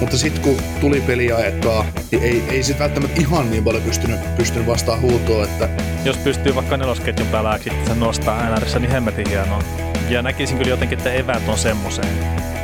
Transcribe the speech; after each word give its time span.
Mutta 0.00 0.18
sitten 0.18 0.42
kun 0.42 0.56
tuli 0.80 1.00
peliaikaa, 1.00 1.84
niin 2.12 2.22
ei, 2.22 2.42
ei 2.50 2.62
sit 2.62 2.78
välttämättä 2.78 3.20
ihan 3.20 3.50
niin 3.50 3.64
paljon 3.64 3.82
pystynyt, 3.82 4.36
pystynyt 4.36 4.66
vastaan 4.66 5.00
huutoon, 5.00 5.44
että 5.44 5.68
Jos 6.04 6.16
pystyy 6.16 6.54
vaikka 6.54 6.76
nelosketjun 6.76 7.28
päällä 7.28 7.58
sitten 7.58 8.00
nostaa 8.00 8.50
NRissä, 8.50 8.78
niin 8.78 8.90
hemmetin 8.90 9.28
hienoa. 9.28 9.62
Ja 10.10 10.22
näkisin 10.22 10.58
kyllä 10.58 10.70
jotenkin, 10.70 10.98
että 10.98 11.12
eväät 11.12 11.48
on 11.48 11.58
semmoseen. 11.58 12.18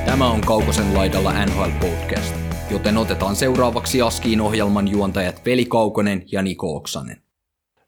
Tämä 0.07 0.31
on 0.31 0.41
Kaukosen 0.41 0.95
laidalla 0.95 1.47
NHL 1.47 1.71
Podcast, 1.81 2.35
joten 2.71 2.97
otetaan 2.97 3.37
seuraavaksi 3.37 4.03
Askiin 4.03 4.41
ohjelman 4.41 4.89
juontajat 4.89 5.47
Veli 5.47 5.65
Kaukonen 5.65 6.25
ja 6.33 6.43
Niko 6.43 6.77
Oksanen. 6.77 7.23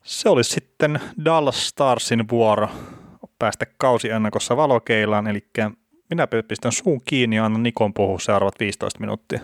Se 0.05 0.29
olisi 0.29 0.51
sitten 0.51 1.01
Dallas 1.25 1.69
Starsin 1.69 2.25
vuoro 2.31 2.69
päästä 3.39 3.67
kausiennakossa 3.79 4.57
valokeilaan, 4.57 5.27
eli 5.27 5.49
minä 6.11 6.29
pistän 6.49 6.73
suun 6.73 7.01
kiinni 7.05 7.37
ja 7.37 7.45
annan 7.45 7.63
Nikon 7.63 7.95
puhua 7.95 8.19
seuraavat 8.19 8.61
15 8.61 9.01
minuuttia. 9.01 9.41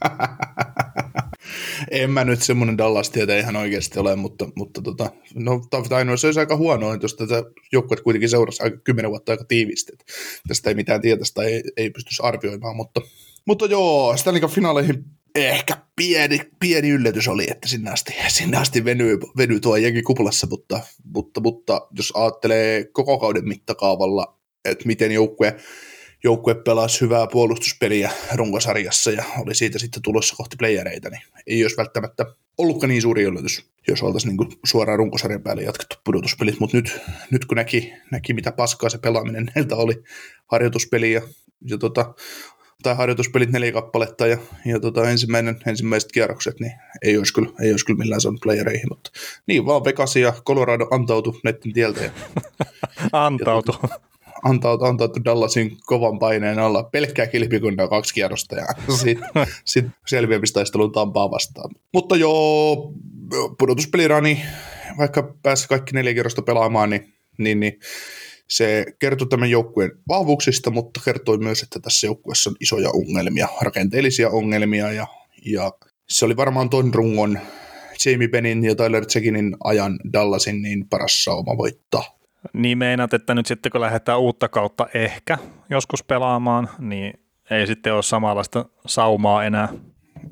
en 1.90 2.10
mä 2.10 2.24
nyt 2.24 2.42
semmoinen 2.42 2.78
dallas 2.78 3.10
tietä 3.10 3.38
ihan 3.38 3.56
oikeasti 3.56 3.98
ole, 3.98 4.16
mutta, 4.16 4.48
mutta 4.56 4.82
tota, 4.82 5.10
no, 5.34 5.60
tai 5.88 6.04
no, 6.04 6.16
se 6.16 6.26
olisi 6.26 6.40
aika 6.40 6.56
huonoa, 6.56 6.98
jos 7.02 7.14
tätä 7.14 7.42
joukkuet 7.72 8.00
kuitenkin 8.00 8.28
seurasi 8.28 8.62
aika 8.62 8.76
kymmenen 8.76 9.10
vuotta 9.10 9.32
aika 9.32 9.44
tiivisti. 9.44 9.92
että 9.92 10.04
Tästä 10.48 10.70
ei 10.70 10.74
mitään 10.74 11.00
tietästä 11.00 11.42
ei, 11.42 11.62
ei 11.76 11.90
pystyisi 11.90 12.22
arvioimaan, 12.22 12.76
mutta, 12.76 13.00
mutta 13.46 13.66
joo, 13.66 14.16
Stanley 14.16 14.48
finaaleihin 14.48 15.04
ehkä 15.34 15.76
pieni, 15.96 16.40
pieni 16.60 16.88
yllätys 16.90 17.28
oli, 17.28 17.46
että 17.50 17.68
sinne 17.68 17.90
asti, 17.90 18.14
sinne 18.28 18.56
asti 18.56 18.84
venyy, 18.84 19.18
venyy 19.36 19.60
tuo 19.60 19.76
jengi 19.76 20.02
kuplassa, 20.02 20.46
mutta, 20.50 20.80
mutta, 21.14 21.40
mutta 21.40 21.88
jos 21.96 22.12
ajattelee 22.16 22.84
koko 22.92 23.18
kauden 23.18 23.48
mittakaavalla, 23.48 24.38
että 24.64 24.86
miten 24.86 25.12
joukkue 25.12 25.56
joukkue 26.24 26.54
pelasi 26.54 27.00
hyvää 27.00 27.26
puolustuspeliä 27.26 28.10
runkosarjassa 28.34 29.10
ja 29.10 29.24
oli 29.38 29.54
siitä 29.54 29.78
sitten 29.78 30.02
tulossa 30.02 30.36
kohti 30.36 30.56
playereita, 30.56 31.10
niin 31.10 31.22
ei 31.46 31.64
olisi 31.64 31.76
välttämättä 31.76 32.26
ollutkaan 32.58 32.88
niin 32.88 33.02
suuri 33.02 33.22
yllätys, 33.22 33.70
jos 33.88 34.02
oltaisiin 34.02 34.36
niin 34.36 34.58
suoraan 34.66 34.98
runkosarjan 34.98 35.42
päälle 35.42 35.62
jatkettu 35.62 35.96
pudotuspelit, 36.04 36.60
mutta 36.60 36.76
nyt, 36.76 37.00
nyt 37.30 37.44
kun 37.44 37.56
näki, 37.56 37.92
näki, 38.10 38.34
mitä 38.34 38.52
paskaa 38.52 38.90
se 38.90 38.98
pelaaminen 38.98 39.50
näiltä 39.54 39.76
oli, 39.76 40.02
harjoituspeli 40.46 41.12
ja, 41.12 41.22
ja 41.66 41.78
tota, 41.78 42.14
tai 42.82 42.94
harjoituspelit 42.94 43.50
neljä 43.50 43.72
kappaletta 43.72 44.26
ja, 44.26 44.38
ja 44.64 44.80
tota, 44.80 45.10
ensimmäinen, 45.10 45.60
ensimmäiset 45.66 46.12
kierrokset, 46.12 46.60
niin 46.60 46.72
ei 47.02 47.18
olisi 47.18 47.34
kyllä, 47.34 47.50
ei 47.60 47.70
olisi 47.70 47.84
kyllä 47.84 47.98
millään 47.98 48.20
saanut 48.20 48.40
playereihin, 48.40 48.88
mutta 48.88 49.10
niin 49.46 49.66
vaan 49.66 49.84
Vegas 49.84 50.16
ja 50.16 50.32
Colorado 50.46 50.88
antautui 50.90 51.40
netten 51.44 51.72
tieltä. 51.72 52.04
Ja, 52.04 52.10
Antautu. 53.12 53.72
Ja, 53.72 53.88
tota, 53.88 54.07
antaa, 54.44 54.78
antaa 54.80 55.08
Dallasin 55.24 55.76
kovan 55.86 56.18
paineen 56.18 56.58
alla 56.58 56.82
pelkkää 56.82 57.26
kilpikuntaa 57.26 57.88
kaksi 57.88 58.14
kierrosta 58.14 58.56
ja 58.56 58.66
sitten 58.96 59.28
sit 59.64 59.86
selviämistaistelun 60.06 60.92
Tampaa 60.92 61.30
vastaan. 61.30 61.70
Mutta 61.92 62.16
joo, 62.16 62.92
pudotuspelirani, 63.58 64.42
vaikka 64.98 65.34
pääsi 65.42 65.68
kaikki 65.68 65.92
neljä 65.92 66.14
kierrosta 66.14 66.42
pelaamaan, 66.42 66.90
niin, 66.90 67.12
niin, 67.38 67.60
niin 67.60 67.78
se 68.48 68.86
kertoi 68.98 69.28
tämän 69.28 69.50
joukkueen 69.50 69.90
vahvuuksista, 70.08 70.70
mutta 70.70 71.00
kertoi 71.04 71.38
myös, 71.38 71.62
että 71.62 71.80
tässä 71.80 72.06
joukkueessa 72.06 72.50
on 72.50 72.56
isoja 72.60 72.90
ongelmia, 72.90 73.48
rakenteellisia 73.60 74.30
ongelmia 74.30 74.92
ja, 74.92 75.06
ja 75.46 75.72
se 76.08 76.24
oli 76.24 76.36
varmaan 76.36 76.70
ton 76.70 76.94
rungon 76.94 77.38
Jamie 78.06 78.28
Benin 78.28 78.64
ja 78.64 78.74
Tyler 78.74 79.06
Tsekinin 79.06 79.56
ajan 79.64 79.98
Dallasin 80.12 80.62
niin 80.62 80.88
paras 80.88 81.24
sauma 81.24 81.58
voittaa. 81.58 82.17
Niin 82.52 82.78
meinaat, 82.78 83.14
että 83.14 83.34
nyt 83.34 83.46
sitten 83.46 83.72
kun 83.72 83.80
lähdetään 83.80 84.20
uutta 84.20 84.48
kautta 84.48 84.86
ehkä 84.94 85.38
joskus 85.70 86.04
pelaamaan, 86.04 86.70
niin 86.78 87.20
ei 87.50 87.66
sitten 87.66 87.94
ole 87.94 88.02
samanlaista 88.02 88.64
saumaa 88.86 89.44
enää. 89.44 89.68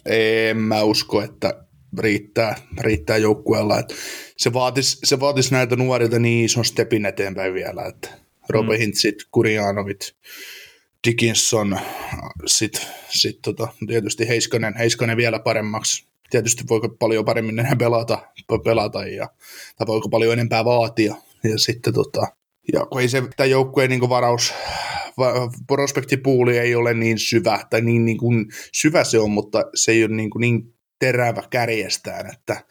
En 0.06 0.56
mä 0.56 0.82
usko, 0.82 1.22
että 1.22 1.64
riittää, 1.98 2.56
riittää 2.80 3.16
joukkueella. 3.16 3.78
Että 3.78 3.94
se, 4.36 4.52
vaatisi, 4.52 4.98
se 5.04 5.20
vaatisi 5.20 5.52
näitä 5.52 5.76
nuorilta 5.76 6.18
niin 6.18 6.44
ison 6.44 6.64
stepin 6.64 7.06
eteenpäin 7.06 7.54
vielä, 7.54 7.84
että 7.84 8.08
Robe 8.48 8.72
mm. 8.74 8.78
Hintsit, 8.78 9.14
Kurjanovit, 9.30 10.14
Dickinson, 11.06 11.78
sitten 12.46 12.82
sit 13.08 13.38
tota, 13.42 13.68
tietysti 13.86 14.28
Heiskanen, 14.28 14.76
Heiskanen 14.76 15.16
vielä 15.16 15.38
paremmaksi. 15.38 16.06
Tietysti 16.30 16.64
voiko 16.68 16.88
paljon 16.88 17.24
paremmin 17.24 17.58
enää 17.58 17.76
pelata, 17.76 18.18
pelata 18.64 19.06
ja, 19.06 19.28
tai 19.76 19.86
voiko 19.86 20.08
paljon 20.08 20.32
enempää 20.32 20.64
vaatia. 20.64 21.14
Ja 21.50 21.58
sitten 21.58 21.94
tota, 21.94 22.26
ja 22.72 22.86
kun 22.86 23.00
ei 23.00 23.08
se 23.08 23.22
tämä 23.36 23.46
joukkueen 23.46 23.90
niin 23.90 24.08
varaus, 24.08 24.54
va, 25.18 25.32
prospektipuuli 25.66 26.58
ei 26.58 26.74
ole 26.74 26.94
niin 26.94 27.18
syvä, 27.18 27.60
tai 27.70 27.80
niin, 27.80 28.04
niin 28.04 28.18
kuin, 28.18 28.46
syvä 28.72 29.04
se 29.04 29.18
on, 29.18 29.30
mutta 29.30 29.64
se 29.74 29.92
ei 29.92 30.04
ole 30.04 30.14
niin, 30.14 30.30
kuin, 30.30 30.40
niin 30.40 30.74
terävä 30.98 31.42
kärjestään, 31.50 32.26
että 32.32 32.64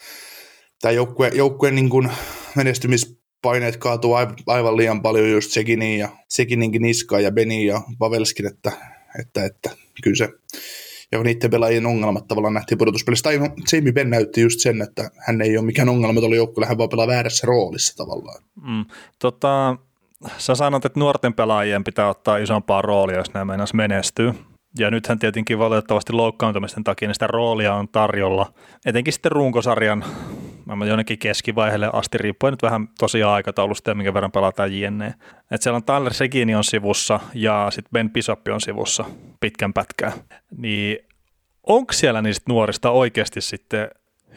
tämä 0.82 0.92
joukkue, 0.92 1.32
joukkueen 1.34 1.76
niin 1.76 1.90
kuin 1.90 2.10
menestymispaineet 2.56 3.78
kaatuu 3.78 4.14
aivan 4.48 4.78
liian 4.78 5.02
paljon 5.02 5.32
just 5.32 5.52
Sekinin 5.52 6.00
ja 6.00 6.10
Sekininkin 6.30 6.82
niskaan 6.82 7.24
ja 7.24 7.32
Beni 7.32 7.66
ja 7.66 7.82
Pavelskin, 8.00 8.46
että, 8.46 8.72
että, 9.20 9.46
että 9.46 9.70
kyllä 10.04 10.16
se 10.16 10.30
ja 11.12 11.24
niiden 11.24 11.52
pelaajien 11.52 11.86
ongelmat 11.86 12.28
tavallaan 12.28 12.54
nähtiin 12.54 12.78
pudotuspelissä. 12.78 13.24
Tai 13.24 13.38
no, 13.38 13.50
Jamie 13.74 13.94
Benn 13.94 14.10
näytti 14.10 14.42
just 14.42 14.60
sen, 14.60 14.82
että 14.82 15.12
hän 15.28 15.42
ei 15.42 15.58
ole 15.58 15.66
mikään 15.66 15.90
ongelma 15.90 16.20
tuolla 16.20 16.36
joukkueella, 16.36 16.68
hän 16.68 16.78
vaan 16.78 16.90
pelaa 16.90 17.08
väärässä 17.08 17.48
roolissa 17.48 17.98
tavallaan. 17.98 18.44
Mm, 18.62 18.86
tota, 19.20 19.78
sä 20.38 20.56
sanot, 20.56 20.86
että 20.86 21.00
nuorten 21.00 21.34
pelaajien 21.34 21.84
pitää 21.84 22.10
ottaa 22.10 22.38
isompaa 22.38 22.82
roolia, 22.82 23.18
jos 23.18 23.34
nämä 23.34 23.46
meinas 23.46 23.74
menestyy. 23.74 24.34
Ja 24.80 24.92
nythän 24.92 25.20
tietenkin 25.20 25.60
valitettavasti 25.60 26.14
loukkaantumisten 26.14 26.84
takia 26.84 27.08
niin 27.08 27.16
sitä 27.16 27.28
roolia 27.28 27.74
on 27.74 27.88
tarjolla, 27.88 28.54
etenkin 28.86 29.14
sitten 29.14 29.32
runkosarjan 29.32 30.06
mä 30.66 30.86
jonnekin 30.86 31.20
keskivaiheelle 31.20 31.90
asti, 31.94 32.18
riippuen 32.18 32.54
nyt 32.54 32.62
vähän 32.62 32.88
tosiaan 33.00 33.34
aikataulusta 33.34 33.92
ja 33.92 33.96
minkä 33.96 34.14
verran 34.14 34.32
pelataan 34.32 34.80
jne. 34.80 35.14
Et 35.52 35.62
siellä 35.62 35.76
on 35.76 35.84
Tyler 35.84 36.14
Segini 36.14 36.56
on 36.56 36.64
sivussa 36.64 37.20
ja 37.34 37.68
sitten 37.70 37.92
Ben 37.94 38.10
Pisoppi 38.10 38.52
on 38.52 38.62
sivussa 38.62 39.06
pitkän 39.46 39.74
pätkää. 39.74 40.12
Niin 40.58 40.98
onko 41.64 41.94
siellä 41.94 42.22
niistä 42.22 42.44
nuorista 42.50 42.92
oikeasti 42.92 43.42
sitten 43.42 43.90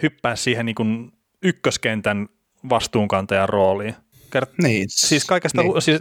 hyppää 0.03 0.37
siihen 0.37 0.67
niin 0.67 0.75
kuin 0.75 1.13
ykköskentän 1.43 2.29
vastuunkantajan 2.69 3.49
rooliin? 3.49 3.95
Kert- 4.37 4.63
niin. 4.63 4.87
Siis 4.89 5.25
kaikesta, 5.25 5.63
niin. 5.63 5.83
siis 5.83 6.01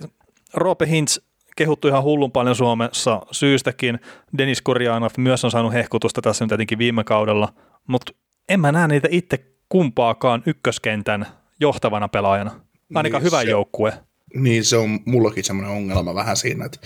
Roope 0.54 0.88
Hintz 0.88 1.18
kehuttu 1.56 1.88
ihan 1.88 2.04
hullun 2.04 2.32
paljon 2.32 2.56
Suomessa 2.56 3.22
syystäkin. 3.32 4.00
Denis 4.38 4.62
Kurjanov 4.62 5.12
myös 5.18 5.46
on 5.46 5.52
saanut 5.52 5.74
hehkutusta 5.74 6.22
tässä 6.22 6.46
nyt 6.46 6.50
tietenkin 6.50 6.78
viime 6.78 7.04
kaudella, 7.04 7.54
mutta 7.88 8.14
en 8.50 8.60
mä 8.60 8.72
näe 8.72 8.88
niitä 8.88 9.08
itse 9.12 9.46
kumpaakaan 9.70 10.44
ykköskentän 10.46 11.26
johtavana 11.60 12.08
pelaajana. 12.08 12.52
Ainakaan 12.96 13.24
niin, 13.24 13.32
hyvä 13.32 13.44
se, 13.44 13.50
joukkue. 13.50 13.94
Niin, 14.34 14.66
se 14.66 14.78
on 14.78 15.00
mullakin 15.06 15.44
semmoinen 15.44 15.76
ongelma 15.76 16.16
vähän 16.16 16.38
siinä, 16.38 16.66
että 16.66 16.80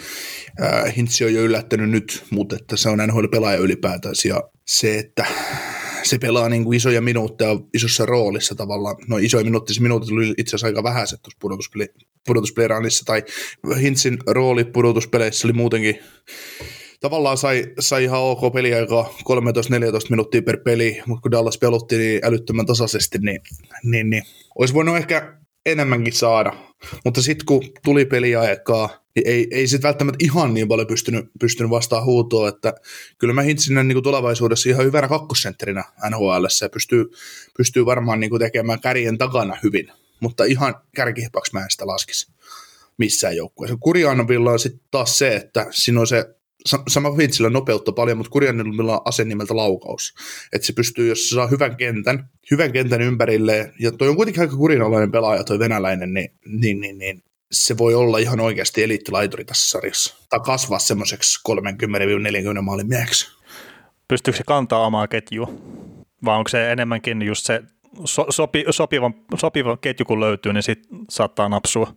äh, 0.61 0.95
Hintsi 0.95 1.25
on 1.25 1.33
jo 1.33 1.41
yllättänyt 1.41 1.89
nyt, 1.89 2.23
mutta 2.29 2.55
että 2.55 2.77
se 2.77 2.89
on 2.89 2.99
NHL-pelaaja 3.07 3.57
ylipäätään. 3.57 4.15
Ja 4.25 4.43
se, 4.65 4.99
että 4.99 5.25
se 6.03 6.17
pelaa 6.17 6.49
niin 6.49 6.63
kuin 6.63 6.77
isoja 6.77 7.01
minuutteja 7.01 7.59
isossa 7.73 8.05
roolissa 8.05 8.55
tavallaan. 8.55 8.95
No 9.07 9.17
isoja 9.17 9.43
minuutteja, 9.43 9.81
minuutit 9.81 10.09
tuli 10.09 10.33
itse 10.37 10.49
asiassa 10.49 10.67
aika 10.67 10.83
vähäiset 10.83 11.21
tuossa 11.21 11.37
pudotuspeli, 11.41 11.87
pudotuspeliranissa, 12.27 13.05
tai 13.05 13.23
Hintsin 13.81 14.17
rooli 14.27 14.63
pudotuspeleissä 14.63 15.47
oli 15.47 15.53
muutenkin 15.53 15.99
tavallaan 16.99 17.37
sai, 17.37 17.65
sai 17.79 18.03
ihan 18.03 18.19
ok 18.19 18.53
peliaikaa 18.53 19.13
13-14 19.19 19.23
minuuttia 20.09 20.41
per 20.41 20.57
peli, 20.65 21.01
mutta 21.05 21.21
kun 21.21 21.31
Dallas 21.31 21.57
pelutti 21.57 21.97
niin 21.97 22.25
älyttömän 22.25 22.65
tasaisesti, 22.65 23.17
niin, 23.17 23.41
niin, 23.83 24.09
niin 24.09 24.23
olisi 24.55 24.73
voinut 24.73 24.97
ehkä 24.97 25.40
enemmänkin 25.65 26.13
saada. 26.13 26.53
Mutta 27.05 27.21
sitten 27.21 27.45
kun 27.45 27.61
tuli 27.83 28.05
peliaikaa, 28.05 28.89
niin 29.15 29.27
ei, 29.27 29.47
ei 29.51 29.67
sitten 29.67 29.87
välttämättä 29.87 30.25
ihan 30.25 30.53
niin 30.53 30.67
paljon 30.67 30.87
pystynyt, 30.87 31.25
pystynyt 31.39 31.69
vastaan 31.69 32.05
huutoon, 32.05 32.49
että 32.49 32.73
kyllä 33.17 33.33
mä 33.33 33.41
hintsin 33.41 33.87
niin 33.87 34.03
tulevaisuudessa 34.03 34.69
ihan 34.69 34.85
hyvänä 34.85 35.07
kakkosentterinä 35.07 35.83
NHL 36.09 36.45
ja 36.61 36.69
pystyy, 36.69 37.11
pystyy 37.57 37.85
varmaan 37.85 38.19
niin 38.19 38.29
kuin 38.29 38.39
tekemään 38.39 38.79
kärjen 38.79 39.17
takana 39.17 39.57
hyvin, 39.63 39.91
mutta 40.19 40.43
ihan 40.43 40.75
kärkihipaksi 40.95 41.53
mä 41.53 41.63
en 41.63 41.71
sitä 41.71 41.87
laskisi 41.87 42.31
missään 42.97 43.35
joukkueessa. 43.35 43.77
Kurjaanovilla 43.79 44.51
on 44.51 44.59
sitten 44.59 44.83
taas 44.91 45.17
se, 45.17 45.35
että 45.35 45.67
siinä 45.71 45.99
on 45.99 46.07
se 46.07 46.35
sama 46.87 47.15
Fintsillä 47.15 47.49
nopeutta 47.49 47.91
paljon, 47.91 48.17
mutta 48.17 48.31
Kurianilla 48.31 48.93
on 48.93 49.01
ase 49.05 49.23
nimeltä 49.23 49.55
laukaus. 49.55 50.13
Että 50.53 50.67
se 50.67 50.73
pystyy, 50.73 51.09
jos 51.09 51.29
se 51.29 51.35
saa 51.35 51.47
hyvän 51.47 51.75
kentän, 51.75 52.29
hyvän 52.51 52.71
kentän 52.71 53.01
ympärille, 53.01 53.73
ja 53.79 53.91
toi 53.91 54.09
on 54.09 54.15
kuitenkin 54.15 54.41
aika 54.41 54.55
kurinalainen 54.55 55.11
pelaaja, 55.11 55.43
toi 55.43 55.59
venäläinen, 55.59 56.13
niin, 56.13 56.29
niin, 56.45 56.79
niin, 56.79 56.97
niin 56.97 57.23
se 57.51 57.77
voi 57.77 57.93
olla 57.93 58.17
ihan 58.17 58.39
oikeasti 58.39 58.83
eliittilaituri 58.83 59.45
tässä 59.45 59.69
sarjassa. 59.69 60.15
Tai 60.29 60.39
kasvaa 60.39 60.79
semmoiseksi 60.79 61.39
30-40 62.59 62.61
maalin 62.61 62.87
mieheksi. 62.87 63.27
Pystyykö 64.07 64.37
se 64.37 64.43
kantaa 64.43 64.85
omaa 64.85 65.07
ketjua? 65.07 65.53
Vai 66.25 66.37
onko 66.37 66.47
se 66.47 66.71
enemmänkin 66.71 67.21
just 67.21 67.45
se 67.45 67.61
so, 68.05 68.25
sopi, 68.29 68.65
sopiva, 68.69 69.11
sopiva 69.35 69.77
ketju 69.77 70.05
kun 70.05 70.19
löytyy, 70.19 70.53
niin 70.53 70.63
sitten 70.63 70.99
saattaa 71.09 71.49
napsua. 71.49 71.95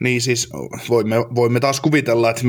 Niin 0.00 0.20
siis 0.20 0.48
voimme, 0.88 1.16
voimme 1.16 1.60
taas 1.60 1.80
kuvitella, 1.80 2.30
että 2.30 2.42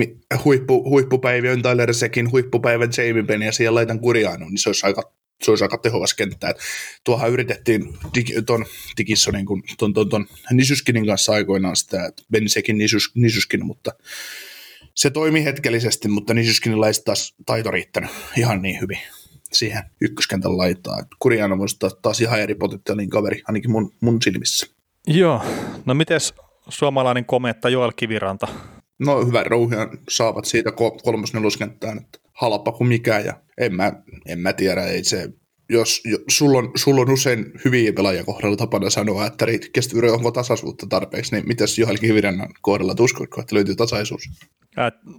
huippu, 0.44 0.90
huippupäivä 0.90 1.52
on 1.52 1.62
Tyler 1.62 1.94
Sekin, 1.94 2.32
huippupäivän 2.32 2.90
Jamie 2.98 3.24
Penn 3.24 3.44
ja 3.44 3.52
siellä 3.52 3.76
laitan 3.76 4.00
Kuriano, 4.00 4.50
niin 4.50 4.58
se 4.58 4.70
olisi 4.70 4.86
aika 4.86 5.14
se 5.44 5.52
olisi 5.52 5.64
aika 5.64 5.78
tehokas 5.78 6.14
kenttä. 6.14 6.50
Et 6.50 6.58
tuohan 7.04 7.32
yritettiin 7.32 7.98
dig, 8.16 8.28
ton 8.46 8.66
Digissonin, 8.98 9.46
kun 9.46 9.64
ton, 9.78 9.94
ton, 9.94 10.10
ton 10.10 10.26
Nisuskinin 10.52 11.06
kanssa 11.06 11.34
aikoinaan 11.34 11.76
sitä, 11.76 12.06
että 12.06 12.24
Sekin 12.48 12.78
Nisus, 12.78 13.12
Nisuskin, 13.16 13.66
mutta 13.66 13.92
se 14.96 15.10
toimi 15.10 15.44
hetkellisesti, 15.44 16.08
mutta 16.08 16.34
Nisuskinilla 16.34 16.88
ei 16.88 16.94
taas 17.06 17.36
taito 17.46 17.72
riittänyt 17.72 18.12
ihan 18.38 18.62
niin 18.62 18.82
hyvin 18.82 19.00
siihen 19.54 19.84
ykköskentän 20.02 20.58
laitaa. 20.58 21.06
Kuriano 21.20 21.58
voisi 21.58 21.78
taas 22.02 22.22
ihan 22.22 22.40
eri 22.40 22.56
potentiaalinen 22.56 23.10
kaveri, 23.10 23.42
ainakin 23.48 23.72
mun, 23.72 23.94
mun 24.02 24.22
silmissä. 24.22 24.68
Joo, 25.08 25.42
no 25.86 25.94
mites 25.94 26.34
suomalainen 26.70 27.26
kometta 27.26 27.70
Joel 27.70 27.92
Kiviranta? 27.96 28.48
No 29.00 29.26
hyvä 29.26 29.44
rouhia 29.44 29.88
saavat 30.10 30.46
siitä 30.46 30.72
kolmos 31.04 31.34
neloskenttään, 31.34 31.98
että 31.98 32.20
halpa 32.34 32.72
kuin 32.72 32.88
mikään 32.88 33.26
ja 33.26 33.34
en 33.58 33.76
mä, 33.76 33.94
en 34.26 34.40
mä 34.40 34.54
tiedä, 34.54 34.84
ei 34.84 35.04
se 35.04 35.30
jos, 35.70 36.02
jos 36.06 36.22
sulla, 36.32 36.58
on, 36.58 36.72
sulla 36.76 37.02
on 37.02 37.10
usein 37.10 37.46
hyviä 37.66 37.94
pelaajia 37.94 38.24
kohdalla 38.24 38.58
tapana 38.58 38.90
sanoa, 38.90 39.28
että 39.28 39.46
kestävyys 39.74 40.12
onko 40.12 40.32
tasaisuutta 40.32 40.88
tarpeeksi, 40.90 41.36
niin 41.36 41.48
mitäs 41.48 41.80
Joel 41.80 41.98
Kivirannan 41.98 42.54
kohdalla 42.62 42.96
uskotko, 43.00 43.42
että 43.42 43.56
löytyy 43.56 43.76
tasaisuus? 43.76 44.30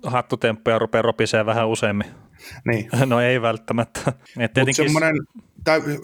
Hattutemppuja 0.06 0.78
rupeaa 0.78 1.02
ropisee 1.02 1.46
vähän 1.46 1.68
useammin. 1.68 2.06
Niin. 2.64 2.88
No 3.06 3.20
ei 3.20 3.42
välttämättä. 3.42 4.00
Mutta 4.04 4.72
semmoinen 4.72 5.14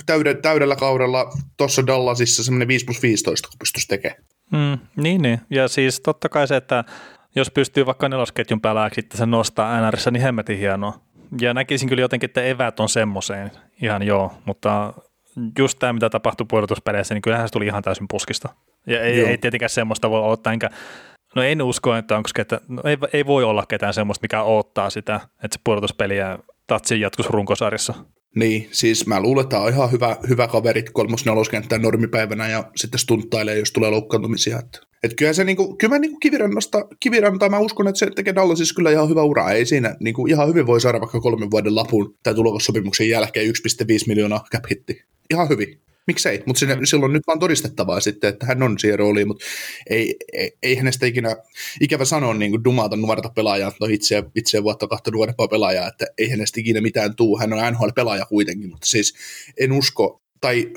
täydellä, 0.07 0.41
täydellä 0.43 0.77
kaudella 0.77 1.33
tuossa 1.57 1.87
Dallasissa 1.87 2.45
semmoinen 2.45 2.69
5 2.69 2.85
plus 2.85 3.03
15, 3.03 3.49
kun 3.49 3.59
pystyisi 3.59 3.89
tekemään. 3.89 4.23
Mm, 4.53 5.03
niin, 5.03 5.23
niin. 5.23 5.41
Ja 5.51 5.69
siis 5.69 6.01
totta 6.01 6.29
kai 6.29 6.49
se, 6.49 6.57
että 6.57 6.85
jos 7.35 7.51
pystyy 7.51 7.87
vaikka 7.87 8.09
nelosketjun 8.09 8.61
päällä 8.61 8.91
sitten 8.93 9.19
sen 9.19 9.31
nostaa 9.31 9.91
NRissä, 9.91 10.11
niin 10.11 10.23
hemmetin 10.23 10.59
hienoa. 10.59 11.01
Ja 11.41 11.55
näkisin 11.55 11.89
kyllä 11.89 12.01
jotenkin, 12.01 12.31
että 12.31 12.43
eväät 12.43 12.81
on 12.81 12.89
semmoiseen 12.89 13.51
ihan 13.83 14.03
joo, 14.03 14.33
mutta 14.45 14.95
just 15.59 15.79
tämä, 15.79 15.93
mitä 15.93 16.11
tapahtui 16.11 16.47
puolustuspeleissä, 16.51 17.15
niin 17.15 17.23
kyllähän 17.23 17.49
se 17.49 17.53
tuli 17.53 17.67
ihan 17.67 17.83
täysin 17.83 18.07
puskista. 18.11 18.49
Ja 18.87 19.03
ei, 19.03 19.21
ei 19.21 19.39
tietenkään 19.39 19.71
semmoista 19.71 20.11
voi 20.11 20.33
ottaa, 20.33 20.53
enkä, 20.53 20.71
no 21.37 21.43
en 21.43 21.63
usko, 21.63 21.95
että 21.95 22.17
onko 22.17 22.31
ketä, 22.35 22.61
no 22.69 22.83
ei, 22.85 22.97
ei, 23.13 23.27
voi 23.27 23.45
olla 23.45 23.67
ketään 23.67 23.95
semmoista, 23.95 24.25
mikä 24.25 24.43
ottaa 24.43 24.91
sitä, 24.91 25.15
että 25.15 25.55
se 25.57 25.61
puolustuspeliä 25.65 26.39
tatsi 26.67 27.01
jatkuisi 27.01 27.33
runkosarjassa. 27.33 27.95
Niin, 28.37 28.69
siis 28.73 29.07
mä 29.07 29.21
luulen, 29.21 29.43
että 29.43 29.59
on 29.59 29.73
ihan 29.73 29.93
hyvä, 29.93 30.17
hyvä 30.29 30.49
kaverit 30.49 30.91
kolmos 30.91 31.25
normipäivänä 31.79 32.49
ja 32.49 32.65
sitten 32.77 33.01
stunttailee, 33.01 33.59
jos 33.59 33.73
tulee 33.73 33.91
loukkaantumisia. 33.91 34.59
Että, 34.59 34.79
et 35.03 35.15
kyllä 35.15 35.33
se 35.33 35.45
niinku, 35.45 35.77
kyllä 35.77 35.95
mä 35.95 35.99
niinku 35.99 36.19
kivirannasta, 36.19 36.89
kivirantaa 37.01 37.49
mä 37.49 37.59
uskon, 37.59 37.89
että 37.89 37.99
se 37.99 38.11
tekee 38.11 38.35
Dallasissa 38.35 38.75
kyllä 38.75 38.91
ihan 38.91 39.09
hyvä 39.09 39.23
ura. 39.23 39.51
Ei 39.51 39.67
siinä 39.67 39.97
niinku, 40.01 40.27
ihan 40.27 40.49
hyvin 40.49 40.67
voi 40.67 40.81
saada 40.81 41.01
vaikka 41.01 41.21
kolmen 41.21 41.51
vuoden 41.51 41.75
lapun 41.75 42.19
tai 42.23 42.35
tulokassopimuksen 42.35 43.09
jälkeen 43.09 43.47
1,5 43.47 43.53
miljoonaa 44.07 44.45
cap 44.53 44.65
hitti. 44.71 45.05
Ihan 45.31 45.49
hyvin 45.49 45.81
miksei, 46.07 46.43
mutta 46.47 46.61
sinne, 46.61 46.79
silloin 46.85 47.13
nyt 47.13 47.27
vaan 47.27 47.39
todistettavaa 47.39 48.01
sitten, 48.01 48.31
että 48.31 48.47
hän 48.47 48.63
on 48.63 48.79
siihen 48.79 48.99
rooliin, 48.99 49.29
mutta 49.29 49.45
ei, 49.91 50.17
ei, 50.33 50.53
ei 50.63 50.75
hänestä 50.75 51.07
ikinä, 51.07 51.37
ikävä 51.81 52.05
sanoa 52.05 52.35
niin 52.35 52.51
kuin 52.51 52.65
dumata 52.65 52.97
nuorta 52.97 53.31
pelaajaa, 53.35 53.73
no 53.81 53.87
itse, 53.87 54.25
itse 54.35 54.63
vuotta 54.63 54.87
kahta 54.87 55.11
nuorempaa 55.11 55.49
pelaajaa, 55.49 55.89
että 55.89 56.07
ei 56.19 56.29
hänestä 56.29 56.61
ikinä 56.61 56.81
mitään 56.81 57.17
tuu, 57.17 57.39
hän 57.39 57.53
on 57.53 57.73
NHL-pelaaja 57.73 58.27
kuitenkin, 58.27 58.71
mutta 58.71 58.87
siis 58.87 59.15
en 59.61 59.73
usko, 59.73 60.23
tai 60.41 60.73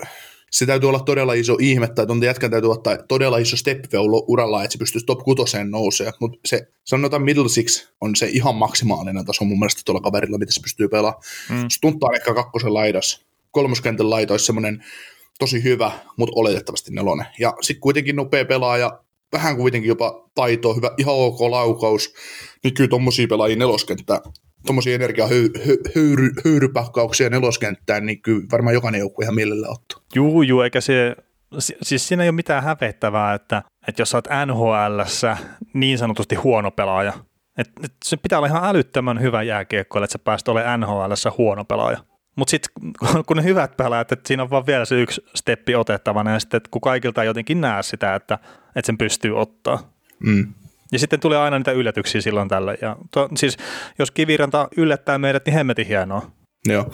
se 0.54 0.66
täytyy 0.66 0.90
olla 0.90 1.00
todella 1.00 1.34
iso 1.34 1.58
ihme, 1.60 1.88
tai 1.88 2.08
tuon 2.08 2.24
jätkän 2.24 2.52
täytyy 2.52 2.72
ottaa 2.72 2.98
todella 2.98 3.38
iso 3.38 3.58
step 3.58 3.86
uralla, 4.28 4.64
että 4.64 4.72
se 4.72 4.78
pystyisi 4.78 5.06
top 5.06 5.20
kutoseen 5.20 5.72
nousee, 5.72 6.12
mutta 6.20 6.40
se 6.46 6.68
sanotaan 6.84 7.24
middle 7.24 7.50
six 7.50 7.88
on 8.02 8.16
se 8.16 8.28
ihan 8.28 8.56
maksimaalinen 8.56 9.26
taso 9.26 9.46
mun 9.46 9.60
mielestä 9.60 9.82
tuolla 9.86 10.02
kaverilla, 10.02 10.38
mitä 10.38 10.54
se 10.54 10.62
pystyy 10.62 10.88
pelaamaan. 10.88 11.24
Mm. 11.50 11.70
Stuntaa 11.70 12.10
ehkä 12.16 12.34
kakkosen 12.34 12.74
laidas, 12.74 13.26
kolmoskentän 13.54 14.10
laito 14.10 14.34
olisi 14.34 14.46
semmoinen 14.46 14.84
tosi 15.40 15.64
hyvä, 15.64 15.92
mutta 16.18 16.34
oletettavasti 16.36 16.92
nelonen. 16.92 17.26
Ja 17.40 17.54
sitten 17.62 17.82
kuitenkin 17.82 18.16
nopea 18.16 18.46
pelaaja, 18.46 19.00
vähän 19.34 19.58
kuitenkin 19.58 19.90
jopa 19.90 20.30
taito, 20.36 20.74
hyvä, 20.74 20.92
ihan 20.98 21.16
ok 21.16 21.42
laukaus, 21.42 22.14
niin 22.64 22.74
kyllä 22.74 22.90
tommosia 22.90 23.28
pelaajia 23.28 23.58
neloskenttää, 23.58 24.20
tommosia 24.66 24.96
energiahöyrypakkauksia 24.96 27.30
neloskenttään, 27.30 28.06
niin 28.06 28.22
kyllä 28.22 28.48
varmaan 28.52 28.74
jokainen 28.74 29.00
joukku 29.00 29.22
ihan 29.22 29.36
mielellä 29.36 29.68
ottaa. 29.70 30.00
Juu, 30.16 30.42
juu, 30.42 30.62
eikä 30.62 30.82
se, 30.82 31.16
siis 31.82 32.08
siinä 32.08 32.24
ei 32.24 32.30
ole 32.30 32.36
mitään 32.36 32.64
hävettävää, 32.64 33.34
että, 33.34 33.64
että 33.88 34.02
jos 34.02 34.10
sä 34.10 34.18
oot 34.18 34.28
nhl 34.46 35.02
niin 35.74 35.98
sanotusti 35.98 36.36
huono 36.36 36.72
pelaaja, 36.72 37.14
että, 37.58 37.74
että 37.84 37.98
se 38.06 38.18
pitää 38.18 38.40
olla 38.40 38.48
ihan 38.48 38.66
älyttömän 38.66 39.22
hyvä 39.22 39.44
jääkiekko, 39.44 40.04
että 40.04 40.12
sä 40.12 40.20
pääst 40.20 40.48
olemaan 40.48 40.80
nhl 40.80 41.14
huono 41.38 41.66
pelaaja. 41.66 42.13
Mutta 42.36 42.52
sitten 42.52 42.72
kun 43.28 43.38
ne 43.38 43.44
hyvät 43.44 43.78
pelaajat, 43.78 44.12
että 44.12 44.28
siinä 44.28 44.44
on 44.44 44.50
vaan 44.50 44.66
vielä 44.66 44.86
se 44.86 45.02
yksi 45.02 45.26
steppi 45.36 45.76
otettavana 45.76 46.34
ja 46.34 46.40
sitten 46.40 46.62
kun 46.72 46.82
kaikilta 46.82 47.22
ei 47.22 47.28
jotenkin 47.28 47.62
näe 47.62 47.84
sitä, 47.84 48.16
että, 48.16 48.40
että 48.76 48.86
sen 48.86 48.98
pystyy 48.98 49.40
ottaa. 49.40 49.94
Mm. 50.20 50.54
Ja 50.92 51.00
sitten 51.00 51.20
tulee 51.20 51.38
aina 51.38 51.58
niitä 51.58 51.72
yllätyksiä 51.72 52.22
silloin 52.22 52.50
tällä. 52.50 52.76
Ja 52.82 52.96
to, 53.12 53.30
siis 53.36 53.58
jos 54.00 54.12
kiviranta 54.12 54.68
yllättää 54.78 55.18
meidät, 55.18 55.46
niin 55.46 55.54
hemmetin 55.54 55.88
hienoa. 55.88 56.32
Joo, 56.66 56.92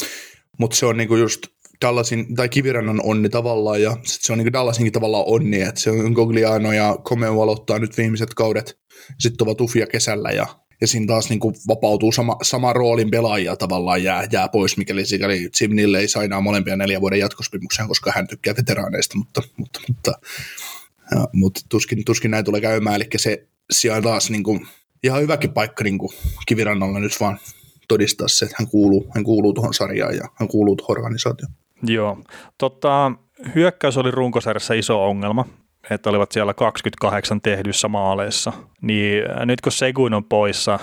mutta 0.58 0.76
se 0.76 0.86
on 0.86 0.98
niinku 0.98 1.16
just 1.16 1.42
Dallasin, 1.86 2.36
tai 2.36 2.50
Kivirannan 2.50 3.00
onni 3.04 3.30
tavallaan, 3.30 3.82
ja 3.82 3.98
sit 4.04 4.22
se 4.22 4.32
on 4.32 4.38
niinku 4.38 4.54
Dallasinkin 4.54 4.94
tavallaan 4.94 5.24
onni, 5.28 5.62
että 5.62 5.82
se 5.82 5.92
on 5.92 6.12
Gogliano 6.12 6.74
ja 6.74 6.98
Comeo 7.04 7.42
aloittaa 7.42 7.80
nyt 7.80 7.98
viimeiset 7.98 8.34
kaudet, 8.34 8.80
sitten 9.20 9.48
ovat 9.48 9.62
Ufia 9.62 9.88
kesällä, 9.88 10.30
ja 10.30 10.48
ja 10.82 10.88
siinä 10.88 11.06
taas 11.08 11.30
niin 11.30 11.40
kuin 11.40 11.56
vapautuu 11.68 12.12
sama, 12.12 12.36
sama 12.42 12.74
roolin 12.74 13.12
pelaajia 13.12 13.56
tavallaan 13.56 14.04
jää, 14.04 14.28
jää 14.32 14.48
pois, 14.48 14.78
mikäli 14.78 15.06
sikäli 15.06 15.50
Jim 15.62 15.76
Neal 15.76 15.94
ei 15.94 16.08
sainaa 16.08 16.42
molempia 16.42 16.76
neljän 16.76 17.02
vuoden 17.02 17.20
jatkospimuksen, 17.20 17.88
koska 17.88 18.12
hän 18.16 18.28
tykkää 18.28 18.54
veteraaneista, 18.58 19.18
mutta, 19.18 19.42
mutta, 19.58 19.80
mutta, 19.88 20.12
ja, 21.12 21.28
mutta 21.34 21.62
tuskin, 21.70 22.06
tuskin 22.06 22.32
näin 22.32 22.46
tulee 22.46 22.62
käymään, 22.62 22.96
eli 22.96 23.08
se 23.16 23.48
sijaan 23.72 24.04
taas 24.04 24.30
niin 24.30 24.44
kuin, 24.44 24.68
ihan 25.04 25.22
hyväkin 25.22 25.54
paikka 25.54 25.84
niin 25.84 25.98
kuin 25.98 26.12
Kivirannalla 26.46 27.00
nyt 27.00 27.20
vaan 27.20 27.40
todistaa 27.88 28.28
se, 28.28 28.46
että 28.46 28.58
hän 28.60 28.68
kuuluu, 28.68 29.08
hän 29.16 29.24
kuuluu 29.24 29.54
tuohon 29.54 29.74
sarjaan 29.74 30.16
ja 30.16 30.30
hän 30.36 30.48
kuuluu 30.48 30.76
tuohon 30.76 30.98
organisaatioon. 30.98 31.54
Joo, 31.84 32.24
tota, 32.58 33.12
hyökkäys 33.56 33.98
oli 33.98 34.12
runkosarjassa 34.12 34.74
iso 34.74 35.06
ongelma 35.06 35.46
että 35.90 36.10
olivat 36.10 36.32
siellä 36.32 36.54
28 36.54 37.42
tehdyissä 37.42 37.88
maaleissa, 37.88 38.54
niin 38.82 39.24
nyt 39.46 39.62
kun 39.62 39.72
Seguin 39.72 40.14
on 40.14 40.24
poissa, 40.24 40.80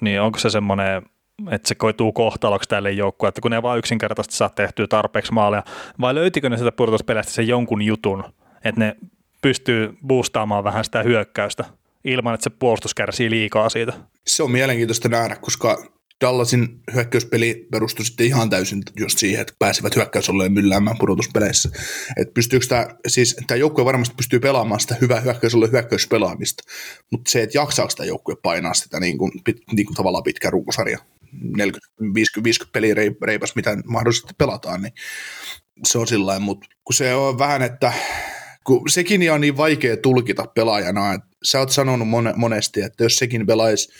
niin 0.00 0.20
onko 0.20 0.38
se 0.38 0.50
semmoinen, 0.50 1.02
että 1.50 1.68
se 1.68 1.74
koituu 1.74 2.12
kohtaloksi 2.12 2.68
tälle 2.68 2.90
joukkueelle, 2.90 3.30
että 3.30 3.40
kun 3.40 3.50
ne 3.50 3.62
vaan 3.62 3.78
yksinkertaisesti 3.78 4.36
saa 4.36 4.48
tehtyä 4.48 4.86
tarpeeksi 4.86 5.32
maaleja, 5.32 5.62
vai 6.00 6.14
löytikö 6.14 6.48
ne 6.48 6.56
sitä 6.56 6.72
pudotuspeleistä 6.72 7.32
sen 7.32 7.48
jonkun 7.48 7.82
jutun, 7.82 8.24
että 8.64 8.80
ne 8.80 8.96
pystyy 9.42 9.98
boostaamaan 10.06 10.64
vähän 10.64 10.84
sitä 10.84 11.02
hyökkäystä 11.02 11.64
ilman, 12.04 12.34
että 12.34 12.44
se 12.44 12.50
puolustus 12.50 12.94
kärsii 12.94 13.30
liikaa 13.30 13.68
siitä? 13.68 13.92
Se 14.26 14.42
on 14.42 14.50
mielenkiintoista 14.50 15.08
nähdä, 15.08 15.36
koska 15.36 15.82
Dallasin 16.20 16.80
hyökkäyspeli 16.94 17.66
perustui 17.70 18.04
sitten 18.04 18.26
ihan 18.26 18.50
täysin 18.50 18.82
just 19.00 19.18
siihen, 19.18 19.40
että 19.40 19.52
pääsivät 19.58 19.96
hyökkäysolleen 19.96 20.52
mylläämään 20.52 20.98
pudotuspeleissä. 20.98 21.70
Että 22.16 22.34
pystyykö 22.34 22.66
tämä, 22.66 22.88
siis 23.06 23.36
tämä 23.46 23.58
joukkue 23.58 23.84
varmasti 23.84 24.14
pystyy 24.16 24.40
pelaamaan 24.40 24.80
sitä 24.80 24.96
hyvää 25.00 25.20
hyökkäysolle 25.20 25.68
hyökkäyspelaamista, 25.72 26.62
mutta 27.10 27.30
se, 27.30 27.42
että 27.42 27.58
jaksaako 27.58 27.92
tämä 27.96 28.06
joukkue 28.06 28.36
painaa 28.42 28.74
sitä 28.74 29.00
niin 29.00 29.18
kuin, 29.18 29.32
pit, 29.44 29.56
niin 29.72 29.86
kuin 29.86 29.96
tavallaan 29.96 30.24
pitkä 30.24 30.50
runkosarja, 30.50 30.98
40-50 31.34 32.68
peliä 32.72 32.94
reipas, 33.22 33.56
mitä 33.56 33.76
mahdollisesti 33.86 34.34
pelataan, 34.38 34.82
niin 34.82 34.92
se 35.86 35.98
on 35.98 36.06
sillä 36.06 36.38
mutta 36.38 36.68
kun 36.84 36.94
se 36.94 37.14
on 37.14 37.38
vähän, 37.38 37.62
että 37.62 37.92
kun 38.64 38.90
sekin 38.90 39.32
on 39.32 39.40
niin 39.40 39.56
vaikea 39.56 39.96
tulkita 39.96 40.46
pelaajana, 40.54 41.12
että 41.14 41.28
sä 41.42 41.58
oot 41.58 41.70
sanonut 41.70 42.08
monesti, 42.36 42.82
että 42.82 43.04
jos 43.04 43.16
sekin 43.16 43.46
pelaisi, 43.46 43.92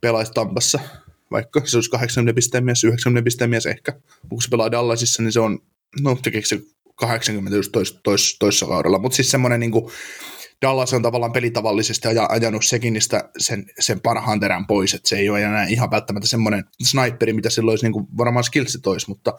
pelaisi 0.00 0.32
Tampassa, 0.32 0.80
vaikka 1.30 1.62
se 1.64 1.76
olisi 1.76 1.90
80 1.90 2.34
pisteen 2.34 2.64
mies, 2.64 2.84
90 2.84 3.24
pisteen 3.24 3.50
mies 3.50 3.66
ehkä. 3.66 3.92
Kun 4.28 4.42
se 4.42 4.48
pelaa 4.48 4.70
Dallasissa, 4.70 5.22
niin 5.22 5.32
se 5.32 5.40
on, 5.40 5.58
no 6.00 6.18
tekeekö 6.22 6.48
se 6.48 6.60
80 6.94 7.56
just 7.56 7.72
tois, 7.72 8.00
tois, 8.04 8.36
toissa 8.38 8.66
kaudella, 8.66 8.98
mutta 8.98 9.16
siis 9.16 9.30
semmoinen 9.30 9.60
niin 9.60 9.72
kuin, 9.72 9.90
Dallas 10.62 10.92
on 10.92 11.02
tavallaan 11.02 11.32
pelitavallisesti 11.32 12.08
ajanut 12.28 12.64
Sekinistä 12.64 13.30
sen, 13.38 13.66
sen 13.80 14.00
parhaan 14.00 14.40
terän 14.40 14.66
pois, 14.66 14.94
että 14.94 15.08
se 15.08 15.16
ei 15.16 15.28
ole 15.28 15.42
enää 15.42 15.66
ihan 15.66 15.90
välttämättä 15.90 16.28
semmoinen 16.28 16.64
sniperi, 16.82 17.32
mitä 17.32 17.50
silloin 17.50 17.72
olisi 17.72 17.84
niin 17.84 17.92
kuin 17.92 18.06
varmaan 18.18 18.44
skillsit 18.44 18.86
olisi, 18.86 19.08
mutta, 19.08 19.34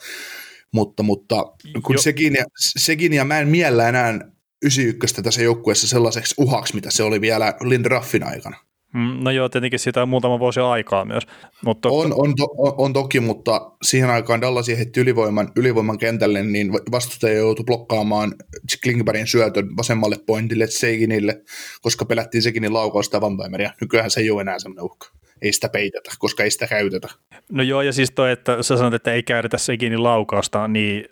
mutta, 0.71 1.03
mutta 1.03 1.45
kun 1.83 1.99
Sekin 1.99 2.33
ja, 2.33 2.45
Sekin 2.57 3.13
ja 3.13 3.25
mä 3.25 3.39
en 3.39 3.47
miellä 3.47 3.89
enää 3.89 4.19
91 4.63 5.23
tässä 5.23 5.41
joukkueessa 5.41 5.87
sellaiseksi 5.87 6.35
uhaksi, 6.37 6.75
mitä 6.75 6.91
se 6.91 7.03
oli 7.03 7.21
vielä 7.21 7.53
Lindraffin 7.61 8.23
aikana. 8.23 8.57
Mm, 8.93 9.23
no 9.23 9.31
joo, 9.31 9.49
tietenkin 9.49 9.79
siitä 9.79 10.01
on 10.01 10.09
muutama 10.09 10.39
vuosi 10.39 10.59
aikaa 10.59 11.05
myös. 11.05 11.23
Mutta 11.65 11.89
on, 11.89 12.13
on, 12.15 12.35
to, 12.35 12.43
on, 12.57 12.73
on, 12.77 12.93
toki, 12.93 13.19
mutta 13.19 13.71
siihen 13.81 14.09
aikaan 14.09 14.41
Dallas 14.41 14.67
heitti 14.67 14.99
ylivoiman, 14.99 15.51
ylivoiman 15.55 15.97
kentälle, 15.97 16.43
niin 16.43 16.73
vastustaja 16.73 17.33
joutui 17.33 17.65
blokkaamaan 17.65 18.35
Klingbergin 18.83 19.27
syötön 19.27 19.77
vasemmalle 19.77 20.15
pointille 20.25 20.67
Seiginille, 20.67 21.41
koska 21.81 22.05
pelättiin 22.05 22.41
Seginin 22.41 22.73
laukausta 22.73 23.17
ja 23.17 23.21
Vantaimeria. 23.21 23.71
Nykyään 23.81 24.11
se 24.11 24.19
ei 24.19 24.31
ole 24.31 24.41
enää 24.41 24.59
sellainen 24.59 24.83
uhka. 24.83 25.07
Ei 25.41 25.53
sitä 25.53 25.69
peitetä, 25.69 26.11
koska 26.19 26.43
ei 26.43 26.51
sitä 26.51 26.67
käytetä. 26.67 27.07
No 27.51 27.63
joo, 27.63 27.81
ja 27.81 27.93
siis 27.93 28.11
toi, 28.11 28.31
että 28.31 28.63
sä 28.63 28.77
sanot, 28.77 28.93
että 28.93 29.13
ei 29.13 29.23
käytetä 29.23 29.57
Seginin 29.57 30.03
laukausta, 30.03 30.67
niin 30.67 31.05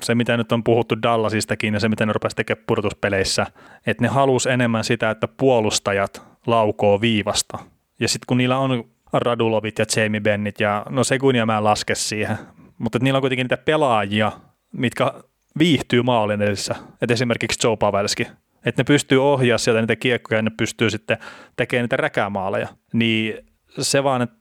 se, 0.00 0.14
mitä 0.14 0.36
nyt 0.36 0.52
on 0.52 0.64
puhuttu 0.64 1.02
Dallasistakin 1.02 1.74
ja 1.74 1.80
se, 1.80 1.88
mitä 1.88 2.06
ne 2.06 2.12
rupesi 2.12 2.36
tekemään 2.36 2.64
pudotuspeleissä, 2.66 3.46
että 3.86 4.02
ne 4.02 4.08
halus 4.08 4.46
enemmän 4.46 4.84
sitä, 4.84 5.10
että 5.10 5.28
puolustajat 5.28 6.31
laukoo 6.46 7.00
viivasta. 7.00 7.58
Ja 8.00 8.08
sitten 8.08 8.26
kun 8.26 8.36
niillä 8.36 8.58
on 8.58 8.84
Radulovit 9.12 9.78
ja 9.78 9.84
Jamie 9.96 10.20
Bennit 10.20 10.60
ja 10.60 10.86
no 10.88 11.04
Segunia 11.04 11.46
mä 11.46 11.58
en 11.58 11.64
laske 11.64 11.94
siihen, 11.94 12.38
mutta 12.78 12.98
niillä 12.98 13.16
on 13.16 13.22
kuitenkin 13.22 13.44
niitä 13.44 13.56
pelaajia, 13.56 14.32
mitkä 14.72 15.12
viihtyy 15.58 16.02
maalin 16.02 16.42
edessä. 16.42 16.74
Et 17.02 17.10
esimerkiksi 17.10 17.66
Joe 17.66 17.76
Pavelski. 17.76 18.26
Että 18.64 18.80
ne 18.80 18.84
pystyy 18.84 19.24
ohjaa 19.24 19.58
sieltä 19.58 19.80
niitä 19.80 19.96
kiekkoja 19.96 20.38
ja 20.38 20.42
ne 20.42 20.50
pystyy 20.56 20.90
sitten 20.90 21.18
tekemään 21.56 21.84
niitä 21.84 21.96
räkämaaleja. 21.96 22.68
Niin 22.92 23.46
se 23.78 24.04
vaan, 24.04 24.22
että 24.22 24.38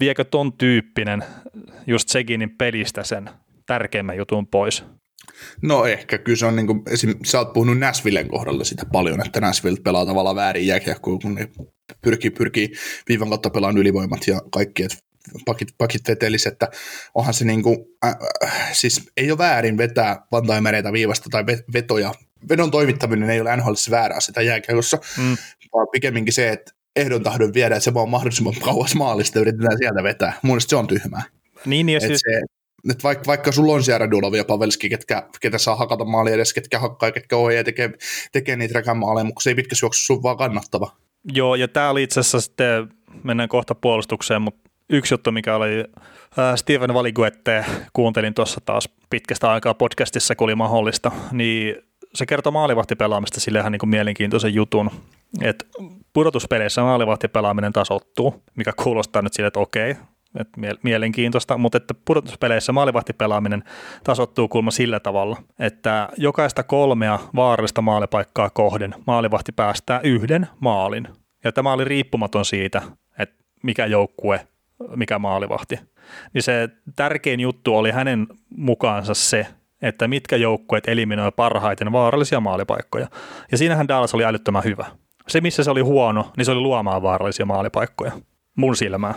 viekö 0.00 0.24
ton 0.24 0.52
tyyppinen 0.52 1.24
just 1.86 2.08
Seginin 2.08 2.56
pelistä 2.58 3.02
sen 3.04 3.30
tärkeimmän 3.66 4.16
jutun 4.16 4.46
pois? 4.46 4.84
No 5.62 5.86
ehkä, 5.86 6.18
kyllä 6.18 6.38
se 6.38 6.46
on 6.46 6.56
niin 6.56 6.66
kuin, 6.66 6.82
esim. 6.90 7.14
sä 7.24 7.38
oot 7.38 7.52
puhunut 7.52 7.78
Nashvillen 7.78 8.28
kohdalla 8.28 8.64
sitä 8.64 8.86
paljon, 8.92 9.26
että 9.26 9.40
Nashville 9.40 9.80
pelaa 9.84 10.06
tavallaan 10.06 10.36
väärin 10.36 10.66
jääkiekkoa, 10.66 11.18
kun 11.18 11.34
ne 11.34 11.48
pyrkii, 12.02 12.30
pyrkii 12.30 12.72
viivan 13.08 13.28
kautta 13.28 13.50
pelaan 13.50 13.78
ylivoimat 13.78 14.26
ja 14.26 14.40
kaikki, 14.50 14.82
että 14.82 14.98
pakit, 15.44 15.68
pakit 15.78 16.08
vetelis, 16.08 16.46
että 16.46 16.68
onhan 17.14 17.34
se 17.34 17.44
niin 17.44 17.62
kuin, 17.62 17.78
äh, 18.04 18.16
äh, 18.44 18.72
siis 18.72 19.10
ei 19.16 19.30
ole 19.30 19.38
väärin 19.38 19.78
vetää 19.78 20.26
vantaimereitä 20.32 20.92
viivasta 20.92 21.28
tai 21.30 21.44
vetoja. 21.72 22.14
Vedon 22.48 22.70
toimittaminen 22.70 23.30
ei 23.30 23.40
ole 23.40 23.56
NHL 23.56 23.72
väärää 23.90 24.20
sitä 24.20 24.42
jääkiekossa, 24.42 24.98
mm. 25.18 25.36
vaan 25.74 25.88
pikemminkin 25.92 26.32
se, 26.32 26.48
että 26.48 26.72
ehdon 26.96 27.22
tahdon 27.22 27.54
viedä, 27.54 27.76
että 27.76 27.84
se 27.84 27.94
vaan 27.94 28.08
mahdollisimman 28.08 28.54
kauas 28.64 28.94
maalista 28.94 29.40
yritetään 29.40 29.78
sieltä 29.78 30.02
vetää. 30.02 30.32
Mun 30.42 30.60
se 30.60 30.76
on 30.76 30.86
tyhmää. 30.86 31.22
Niin, 31.66 31.88
ja 31.88 32.00
siis... 32.00 32.20
se, 32.20 32.40
että 32.90 33.02
vaikka, 33.02 33.24
vaikka 33.26 33.52
sulla 33.52 33.72
on 33.72 33.82
siellä 33.82 33.98
Radulov 33.98 34.34
ja 34.34 34.44
Pavelski, 34.44 34.88
ketkä, 34.88 35.28
ketä 35.40 35.58
saa 35.58 35.76
hakata 35.76 36.04
maali 36.04 36.32
edes, 36.32 36.52
ketkä 36.52 36.78
hakkaa, 36.78 37.12
ketkä 37.12 37.36
ohjaa 37.36 37.64
tekee, 37.64 37.90
tekee 38.32 38.56
niitä 38.56 38.74
räkämaaleja, 38.74 39.24
mutta 39.24 39.42
se 39.42 39.50
ei 39.50 39.54
pitkässä 39.54 39.84
juoksussa 39.84 40.06
sun 40.06 40.22
vaan 40.22 40.36
kannattava. 40.36 40.90
Joo, 41.32 41.54
ja 41.54 41.68
tämä 41.68 41.90
oli 41.90 42.02
itse 42.02 42.20
asiassa 42.20 42.40
sitten, 42.40 42.88
mennään 43.24 43.48
kohta 43.48 43.74
puolustukseen, 43.74 44.42
mutta 44.42 44.70
yksi 44.90 45.14
juttu, 45.14 45.32
mikä 45.32 45.56
oli 45.56 45.84
äh, 46.38 46.56
Steven 46.56 46.94
Valiguette, 46.94 47.64
kuuntelin 47.92 48.34
tuossa 48.34 48.60
taas 48.64 48.88
pitkästä 49.10 49.50
aikaa 49.50 49.74
podcastissa, 49.74 50.36
kun 50.36 50.44
oli 50.44 50.54
mahdollista, 50.54 51.12
niin 51.32 51.76
se 52.14 52.26
kertoo 52.26 52.52
maalivahtipelaamista 52.52 53.40
sille 53.40 53.58
ihan 53.58 53.72
niin 53.72 53.80
kuin 53.80 53.90
mielenkiintoisen 53.90 54.54
jutun, 54.54 54.90
että 55.42 55.64
pudotuspeleissä 56.12 56.82
maalivahtipelaaminen 56.82 57.72
tasoittuu, 57.72 58.42
mikä 58.56 58.72
kuulostaa 58.82 59.22
nyt 59.22 59.32
sille, 59.32 59.46
että 59.46 59.60
okei, 59.60 59.94
että 60.40 60.60
mielenkiintoista, 60.82 61.58
mutta 61.58 61.76
että 61.76 61.94
pudotuspeleissä 62.04 62.72
maalivahtipelaaminen 62.72 63.64
tasottuu 64.04 64.48
kulma 64.48 64.70
sillä 64.70 65.00
tavalla, 65.00 65.36
että 65.58 66.08
jokaista 66.16 66.62
kolmea 66.62 67.18
vaarallista 67.36 67.82
maalipaikkaa 67.82 68.50
kohden 68.50 68.94
maalivahti 69.06 69.52
päästää 69.52 70.00
yhden 70.04 70.46
maalin. 70.60 71.08
Ja 71.44 71.52
tämä 71.52 71.72
oli 71.72 71.84
riippumaton 71.84 72.44
siitä, 72.44 72.82
että 73.18 73.44
mikä 73.62 73.86
joukkue, 73.86 74.46
mikä 74.96 75.18
maalivahti. 75.18 75.80
Niin 76.34 76.42
se 76.42 76.68
tärkein 76.96 77.40
juttu 77.40 77.76
oli 77.76 77.90
hänen 77.90 78.26
mukaansa 78.56 79.14
se, 79.14 79.46
että 79.82 80.08
mitkä 80.08 80.36
joukkueet 80.36 80.88
eliminoi 80.88 81.32
parhaiten 81.32 81.92
vaarallisia 81.92 82.40
maalipaikkoja. 82.40 83.08
Ja 83.52 83.58
siinähän 83.58 83.88
Dallas 83.88 84.14
oli 84.14 84.24
älyttömän 84.24 84.64
hyvä. 84.64 84.86
Se, 85.28 85.40
missä 85.40 85.64
se 85.64 85.70
oli 85.70 85.80
huono, 85.80 86.32
niin 86.36 86.44
se 86.44 86.50
oli 86.50 86.60
luomaan 86.60 87.02
vaarallisia 87.02 87.46
maalipaikkoja. 87.46 88.12
Mun 88.56 88.76
silmään. 88.76 89.14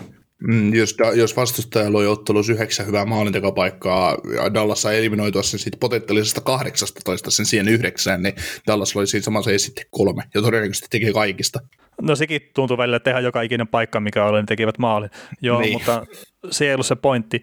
Mm, 0.48 0.74
jos, 0.74 0.98
jos 1.15 1.36
vastustaja 1.36 1.93
loi 1.93 2.07
ottelussa 2.07 2.53
yhdeksän 2.53 2.88
hyvää 2.88 3.05
maalintekopaikkaa 3.05 4.17
ja 4.36 4.53
Dallas 4.53 4.81
sai 4.81 4.98
eliminoitua 4.98 5.43
sen 5.43 5.60
siitä 5.60 5.77
potentiaalisesta 5.79 6.41
18 6.41 7.31
sen 7.31 7.45
siihen 7.45 7.67
yhdeksään, 7.67 8.24
niin 8.24 8.33
Dallas 8.67 8.95
loi 8.95 9.07
siinä 9.07 9.24
samassa 9.24 9.57
sitten 9.57 9.86
kolme 9.91 10.24
ja 10.33 10.41
todennäköisesti 10.41 10.88
teki 10.89 11.13
kaikista. 11.13 11.60
No 12.01 12.15
sekin 12.15 12.41
tuntuu 12.55 12.77
välillä 12.77 13.00
tehdä 13.00 13.19
joka 13.19 13.41
ikinen 13.41 13.67
paikka, 13.67 14.00
mikä 14.00 14.25
oli, 14.25 14.38
niin 14.38 14.45
tekivät 14.45 14.77
maalin. 14.77 15.10
Joo, 15.41 15.62
niin. 15.62 15.74
mutta 15.74 16.05
se 16.51 16.65
ei 16.65 16.74
ollut 16.74 16.86
se 16.86 16.95
pointti 16.95 17.41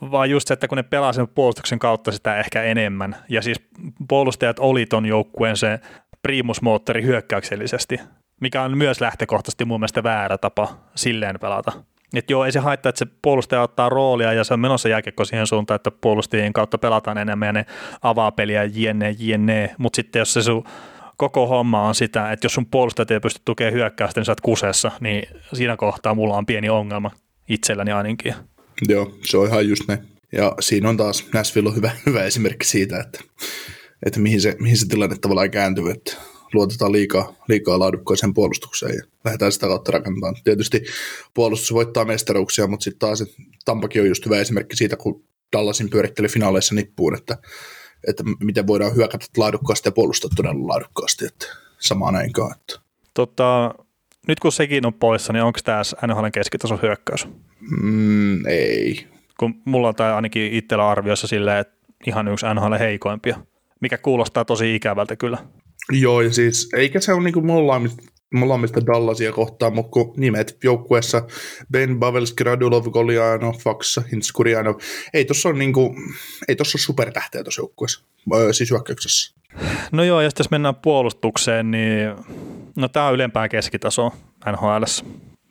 vaan 0.00 0.30
just 0.30 0.48
se, 0.48 0.54
että 0.54 0.68
kun 0.68 0.76
ne 0.76 0.82
pelaa 0.82 1.12
sen 1.12 1.28
puolustuksen 1.28 1.78
kautta 1.78 2.12
sitä 2.12 2.38
ehkä 2.38 2.62
enemmän, 2.62 3.16
ja 3.28 3.42
siis 3.42 3.60
puolustajat 4.08 4.58
oli 4.58 4.86
ton 4.86 5.06
joukkueen 5.06 5.56
se 5.56 5.80
primusmoottori 6.22 7.02
hyökkäyksellisesti, 7.02 8.00
mikä 8.40 8.62
on 8.62 8.78
myös 8.78 9.00
lähtökohtaisesti 9.00 9.64
mun 9.64 9.80
mielestä 9.80 10.02
väärä 10.02 10.38
tapa 10.38 10.78
silleen 10.94 11.40
pelata. 11.40 11.72
Että 12.18 12.32
joo, 12.32 12.44
ei 12.44 12.52
se 12.52 12.58
haittaa, 12.58 12.90
että 12.90 12.98
se 12.98 13.06
puolustaja 13.22 13.62
ottaa 13.62 13.88
roolia 13.88 14.32
ja 14.32 14.44
se 14.44 14.54
on 14.54 14.60
menossa 14.60 14.88
jääkiekko 14.88 15.24
siihen 15.24 15.46
suuntaan, 15.46 15.76
että 15.76 15.90
puolustajien 15.90 16.52
kautta 16.52 16.78
pelataan 16.78 17.18
enemmän 17.18 17.46
ja 17.46 17.52
ne 17.52 17.66
avaa 18.02 18.32
peliä 18.32 18.64
jne, 18.64 19.16
jne. 19.18 19.74
Mutta 19.78 19.96
sitten 19.96 20.20
jos 20.20 20.32
se 20.32 20.42
sun 20.42 20.64
koko 21.16 21.46
homma 21.46 21.82
on 21.82 21.94
sitä, 21.94 22.32
että 22.32 22.44
jos 22.44 22.54
sun 22.54 22.66
puolustajat 22.66 23.10
ei 23.10 23.20
pysty 23.20 23.40
tukemaan 23.44 23.74
hyökkäystä, 23.74 24.20
niin 24.20 24.24
sä 24.24 24.32
oot 24.32 24.40
kusessa, 24.40 24.90
niin 25.00 25.28
siinä 25.52 25.76
kohtaa 25.76 26.14
mulla 26.14 26.36
on 26.36 26.46
pieni 26.46 26.68
ongelma 26.68 27.10
itselläni 27.48 27.92
ainakin. 27.92 28.34
Joo, 28.88 29.14
se 29.24 29.36
on 29.36 29.46
ihan 29.46 29.68
just 29.68 29.82
näin. 29.88 30.00
Ja 30.32 30.52
siinä 30.60 30.88
on 30.88 30.96
taas, 30.96 31.26
Nashville 31.34 31.68
on 31.68 31.76
hyvä, 31.76 31.90
hyvä 32.06 32.24
esimerkki 32.24 32.66
siitä, 32.66 33.00
että, 33.00 33.20
että 34.06 34.20
mihin, 34.20 34.40
se, 34.40 34.56
mihin 34.60 34.76
se 34.76 34.88
tilanne 34.88 35.16
tavallaan 35.20 35.50
kääntyy, 35.50 35.90
että 35.90 36.16
luotetaan 36.54 36.92
liikaa, 36.92 37.34
liikaa 37.48 37.78
laadukkaiseen 37.78 38.34
puolustukseen 38.34 38.94
ja 38.96 39.02
lähdetään 39.24 39.52
sitä 39.52 39.66
kautta 39.66 39.92
rakentamaan. 39.92 40.34
Tietysti 40.44 40.82
puolustus 41.34 41.72
voittaa 41.72 42.04
mestaruuksia, 42.04 42.66
mutta 42.66 42.84
sitten 42.84 42.98
taas 42.98 43.24
Tampakin 43.64 44.02
on 44.02 44.08
just 44.08 44.24
hyvä 44.24 44.38
esimerkki 44.38 44.76
siitä, 44.76 44.96
kun 44.96 45.24
Dallasin 45.56 45.90
pyöritteli 45.90 46.28
finaaleissa 46.28 46.74
nippuun, 46.74 47.16
että, 47.16 47.38
että 48.08 48.24
miten 48.40 48.66
voidaan 48.66 48.96
hyökätä 48.96 49.26
laadukkaasti 49.36 49.88
ja 49.88 49.92
puolustaa 49.92 50.30
todella 50.36 50.68
laadukkaasti, 50.68 51.26
että 51.26 51.46
samaan 51.78 52.16
aikaan. 52.16 52.56
Että. 52.56 52.80
Tota, 53.14 53.74
nyt 54.28 54.40
kun 54.40 54.52
sekin 54.52 54.86
on 54.86 54.94
poissa, 54.94 55.32
niin 55.32 55.42
onko 55.42 55.58
tämä 55.64 55.82
NHL 56.06 56.26
keskitason 56.32 56.78
hyökkäys? 56.82 57.28
Mm, 57.82 58.46
ei. 58.46 59.06
Kun 59.40 59.54
mulla 59.64 59.88
on 59.88 59.94
tämä 59.94 60.16
ainakin 60.16 60.52
itsellä 60.52 60.88
arvioissa 60.88 61.26
silleen, 61.26 61.58
että 61.58 61.76
ihan 62.06 62.28
yksi 62.28 62.46
NHL 62.54 62.74
heikoimpia, 62.78 63.38
mikä 63.80 63.98
kuulostaa 63.98 64.44
tosi 64.44 64.74
ikävältä 64.74 65.16
kyllä. 65.16 65.38
Joo, 65.92 66.20
ja 66.20 66.32
siis 66.32 66.68
eikä 66.76 67.00
se 67.00 67.12
ole 67.12 67.22
niin 67.22 67.34
kuin 67.34 67.46
molemmista, 67.46 68.02
molemmista 68.34 68.86
Dallasia 68.86 69.32
kohtaan, 69.32 69.74
mutta 69.74 69.90
kun 69.90 70.14
nimet 70.16 70.56
joukkueessa 70.64 71.22
Ben 71.72 71.98
Bavelski, 71.98 72.44
Radulov, 72.44 72.84
Goliano, 72.84 73.52
Fax, 73.52 73.98
Hinskuriano, 74.12 74.78
ei 75.14 75.24
tuossa 75.24 75.48
ole, 75.48 75.58
niin 75.58 75.72
kuin, 75.72 75.96
ei 76.48 76.56
tossa 76.56 76.76
ole 76.76 76.82
supertähteä 76.82 77.44
tuossa 77.44 77.60
joukkueessa, 77.60 78.04
siis 78.52 78.70
hyökkäyksessä. 78.70 79.36
No 79.92 80.04
joo, 80.04 80.20
ja 80.20 80.30
jos 80.38 80.50
mennään 80.50 80.74
puolustukseen, 80.74 81.70
niin 81.70 82.14
no 82.76 82.88
tämä 82.88 83.06
on 83.06 83.14
ylempää 83.14 83.48
keskitaso 83.48 84.12
NHL 84.52 84.84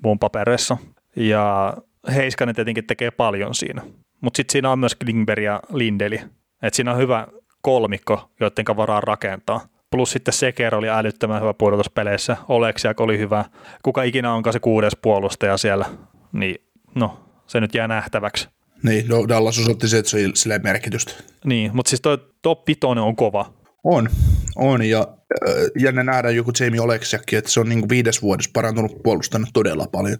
muun 0.03 0.19
papereissa, 0.19 0.77
ja 1.15 1.77
Heiskanen 2.15 2.55
tietenkin 2.55 2.87
tekee 2.87 3.11
paljon 3.11 3.55
siinä, 3.55 3.81
mutta 4.21 4.37
sitten 4.37 4.51
siinä 4.51 4.71
on 4.71 4.79
myös 4.79 4.95
Klingberg 4.95 5.43
ja 5.43 5.59
Lindeli, 5.73 6.19
että 6.61 6.75
siinä 6.75 6.91
on 6.91 6.97
hyvä 6.97 7.27
kolmikko, 7.61 8.29
joiden 8.39 8.77
varaa 8.77 9.01
rakentaa 9.01 9.74
plus 9.95 10.11
sitten 10.11 10.33
Seker 10.33 10.75
oli 10.75 10.89
älyttömän 10.89 11.41
hyvä 11.41 11.53
pudotuspeleissä, 11.53 12.37
Oleksiak 12.47 12.99
oli 12.99 13.17
hyvä, 13.17 13.45
kuka 13.83 14.03
ikinä 14.03 14.33
onkaan 14.33 14.53
se 14.53 14.59
kuudes 14.59 14.93
puolustaja 15.01 15.57
siellä, 15.57 15.85
niin 16.31 16.55
no, 16.95 17.19
se 17.47 17.59
nyt 17.59 17.75
jää 17.75 17.87
nähtäväksi. 17.87 18.47
Niin, 18.83 19.07
no 19.07 19.27
Dallas 19.27 19.59
osoitti 19.59 19.87
se, 19.87 19.97
että 19.97 20.11
se 20.11 20.17
sille 20.33 20.59
merkitystä. 20.59 21.13
Niin, 21.45 21.71
mutta 21.73 21.89
siis 21.89 22.01
toi 22.01 22.17
top 22.41 22.67
5 22.67 22.79
on 22.83 23.15
kova. 23.15 23.53
On, 23.83 24.09
on 24.55 24.81
ja 24.81 24.99
äh, 24.99 25.53
jännä 25.79 26.03
nähdä 26.03 26.29
joku 26.29 26.51
Jamie 26.59 26.81
Oleksiakki, 26.81 27.35
että 27.35 27.51
se 27.51 27.59
on 27.59 27.69
niin 27.69 27.89
viides 27.89 28.21
vuodessa 28.21 28.51
parantunut 28.53 29.03
puolustanut 29.03 29.49
todella 29.53 29.85
paljon. 29.91 30.17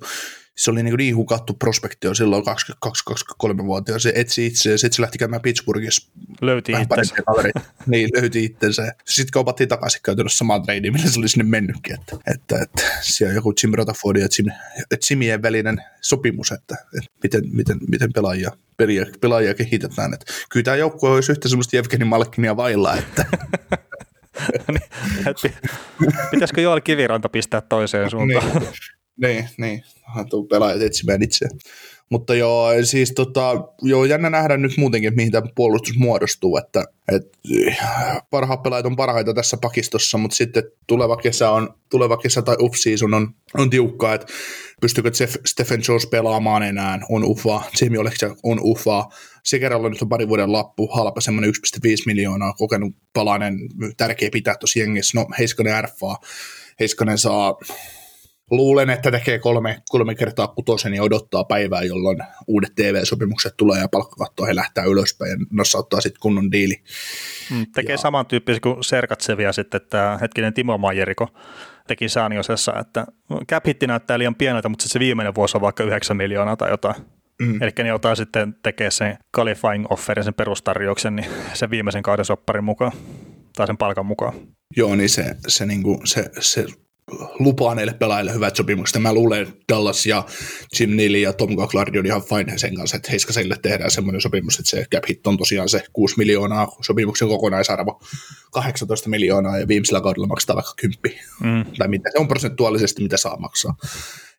Se 0.56 0.72
oli 0.72 0.84
niin, 0.84 0.96
niin 0.98 1.16
hukattu 1.16 1.54
prospekti 1.54 2.08
jo 2.08 2.14
silloin 2.14 2.44
22-23-vuotiaan. 2.86 4.00
Se 4.00 4.12
etsi 4.16 4.46
itse 4.46 4.72
ja 4.72 4.78
sitten 4.78 4.96
se 4.96 5.02
lähti 5.02 5.18
käymään 5.18 5.42
Pittsburghissa. 5.42 6.12
Löyti 6.42 6.72
itsensä. 6.82 7.16
niin, 7.88 8.10
löyti 8.16 8.46
itsensä. 8.46 8.96
Sitten 9.06 9.32
kaupattiin 9.32 9.70
takaisin 9.70 10.02
käytännössä 10.04 10.38
samaan 10.38 10.64
treidiin, 10.64 10.94
millä 10.94 11.10
se 11.10 11.20
oli 11.20 11.30
sinne 11.30 11.44
mennytkin. 11.44 11.96
Että, 11.96 12.18
että, 12.34 12.60
että 12.62 12.84
siellä 13.02 13.32
on 13.32 13.36
joku 13.36 13.54
Jim 13.64 13.74
Rutherford 13.74 14.18
ja 14.18 14.28
Jim, 14.38 14.52
Jimien 15.10 15.42
välinen 15.42 15.82
sopimus, 16.02 16.52
että, 16.52 16.76
että 16.98 17.12
miten, 17.24 17.42
miten, 17.52 17.78
miten 17.90 18.14
pelaajia, 18.14 18.52
pelaajia, 18.78 19.06
pelaajia 19.22 19.54
kehitetään. 19.54 20.14
Että 20.14 20.26
kyllä 20.50 20.64
tämä 20.64 20.78
joukkue 20.78 21.10
olisi 21.10 21.32
yhtä 21.32 21.50
semmoista 21.50 21.76
Jevgeni 21.76 22.06
Malkinia 22.06 22.58
vailla, 22.58 22.96
että 22.96 23.26
niin, 24.72 25.56
pitäisikö 26.32 26.62
Joel 26.62 26.82
Kiviranta 26.82 27.30
pistää 27.30 27.62
toiseen 27.62 28.10
suuntaan? 28.10 28.62
niin, 28.62 28.68
niin, 29.22 29.50
niin. 29.58 29.84
tuu 30.30 30.44
pelaajat 30.44 30.82
etsimään 30.82 31.24
itse. 31.24 31.46
Mutta 32.10 32.36
joo, 32.36 32.70
siis 32.84 33.12
tota, 33.12 33.52
joo, 33.82 34.06
jännä 34.06 34.30
nähdä 34.30 34.58
nyt 34.58 34.78
muutenkin, 34.78 35.16
mihin 35.16 35.32
tämä 35.32 35.48
puolustus 35.56 35.98
muodostuu, 35.98 36.58
että 36.58 36.84
et, 37.12 37.24
parhaat 38.30 38.64
pelaajat 38.64 38.86
on 38.86 38.96
parhaita 38.96 39.34
tässä 39.34 39.58
pakistossa, 39.62 40.18
mutta 40.18 40.36
sitten 40.36 40.64
tuleva 40.88 41.18
kesä, 41.18 41.52
on, 41.52 41.70
tuleva 41.90 42.18
kesä 42.18 42.42
tai 42.42 42.56
off-season 42.60 43.14
on, 43.14 43.34
on 43.58 43.70
tiukkaa, 43.70 44.14
että 44.14 44.28
pystyykö 44.82 45.12
Jeff, 45.20 45.36
Stephen 45.46 45.82
Jones 45.88 46.08
pelaamaan 46.08 46.64
enää, 46.64 47.00
on 47.10 47.24
ufa, 47.24 47.62
Jamie 47.82 48.00
Oleksija 48.00 48.36
on 48.44 48.60
ufa, 48.64 49.06
se 49.44 49.60
kerralla 49.60 49.90
nyt 49.90 50.02
on 50.02 50.10
pari 50.10 50.28
vuoden 50.28 50.52
lappu, 50.52 50.88
halpa 50.88 51.22
semmoinen 51.22 51.54
1,5 51.86 51.92
miljoonaa, 52.06 52.54
kokenut 52.54 52.96
palainen, 53.14 53.60
tärkeä 53.98 54.30
pitää 54.32 54.56
tuossa 54.60 54.80
jengissä, 54.80 55.20
no 55.20 55.28
Heiskanen 55.40 55.84
RFA, 55.84 56.16
Heiskanen 56.80 57.18
saa 57.18 57.58
luulen, 58.52 58.90
että 58.90 59.12
tekee 59.12 59.40
kolme, 59.40 59.82
kolme 59.90 60.16
kertaa 60.16 60.48
kutosen 60.48 60.94
ja 60.94 61.04
odottaa 61.04 61.44
päivää, 61.44 61.82
jolloin 61.82 62.18
uudet 62.48 62.76
TV-sopimukset 62.76 63.54
tulee 63.58 63.80
ja 63.80 63.88
palkkakatto 63.88 64.46
he 64.46 64.56
lähtää 64.56 64.84
ylöspäin 64.84 65.32
ja 65.32 65.80
ottaa 65.80 66.02
sitten 66.02 66.20
kunnon 66.20 66.52
diili. 66.52 66.84
Mm, 67.52 67.66
tekee 67.76 67.94
ja... 67.94 67.98
samantyyppisiä 67.98 68.60
kuin 68.60 68.84
Serkatsevia 68.84 69.54
sitten, 69.54 69.82
että 69.82 70.18
hetkinen 70.22 70.54
Timo 70.54 70.78
Majeriko 70.78 71.28
teki 71.88 72.10
Saaniosessa, 72.10 72.74
että 72.80 73.06
cap 73.50 73.66
näyttää 73.88 74.20
liian 74.20 74.36
pieneltä, 74.36 74.70
mutta 74.70 74.90
se 74.90 75.00
viimeinen 75.00 75.36
vuosi 75.36 75.58
on 75.58 75.62
vaikka 75.62 75.84
9 75.84 76.18
miljoonaa 76.18 76.58
tai 76.58 76.70
jotain. 76.70 76.96
Mm. 77.42 77.62
Eli 77.62 77.72
ne 77.84 77.94
ottaa 77.94 78.16
sitten 78.16 78.56
tekee 78.64 78.92
sen 78.92 79.18
qualifying 79.38 79.86
offerin, 79.90 80.24
sen 80.24 80.34
perustarjouksen, 80.34 81.16
niin 81.16 81.28
sen 81.54 81.70
viimeisen 81.70 82.04
kauden 82.04 82.26
sopparin 82.26 82.64
mukaan 82.64 82.92
tai 83.56 83.68
sen 83.68 83.78
palkan 83.78 84.06
mukaan. 84.06 84.34
Joo, 84.78 84.96
niin 84.96 85.10
se, 85.10 85.36
se, 85.48 85.66
niinku, 85.66 86.02
se, 86.04 86.26
se 86.40 86.66
lupaa 87.40 87.76
näille 87.76 87.94
pelaajille 87.94 88.34
hyvät 88.34 88.56
sopimukset. 88.56 89.02
Mä 89.02 89.14
luulen, 89.14 89.42
että 89.42 89.56
Dallas 89.70 90.06
ja 90.06 90.26
Jim 90.80 90.96
Neely 90.96 91.18
ja 91.18 91.34
Tom 91.34 91.56
Coughlin 91.56 92.00
on 92.00 92.06
ihan 92.06 92.24
fine 92.24 92.58
sen 92.58 92.76
kanssa, 92.76 92.98
että 92.98 93.12
Heiskaselle 93.12 93.56
tehdään 93.62 93.92
semmoinen 93.92 94.22
sopimus, 94.22 94.60
että 94.60 94.70
se 94.70 94.86
cap 94.94 95.04
hit 95.10 95.28
on 95.28 95.38
tosiaan 95.38 95.70
se 95.70 95.84
6 95.94 96.18
miljoonaa, 96.18 96.68
sopimuksen 96.82 97.28
kokonaisarvo 97.28 98.02
18 98.52 99.10
miljoonaa 99.10 99.58
ja 99.58 99.68
viimeisellä 99.68 100.02
kaudella 100.02 100.28
maksetaan 100.28 100.56
vaikka 100.56 100.74
10. 100.76 101.20
Mm. 101.44 101.66
Tai 101.78 101.88
mitä 101.88 102.10
se 102.12 102.20
on 102.20 102.28
prosentuaalisesti, 102.28 103.04
mitä 103.04 103.18
saa 103.18 103.38
maksaa 103.38 103.76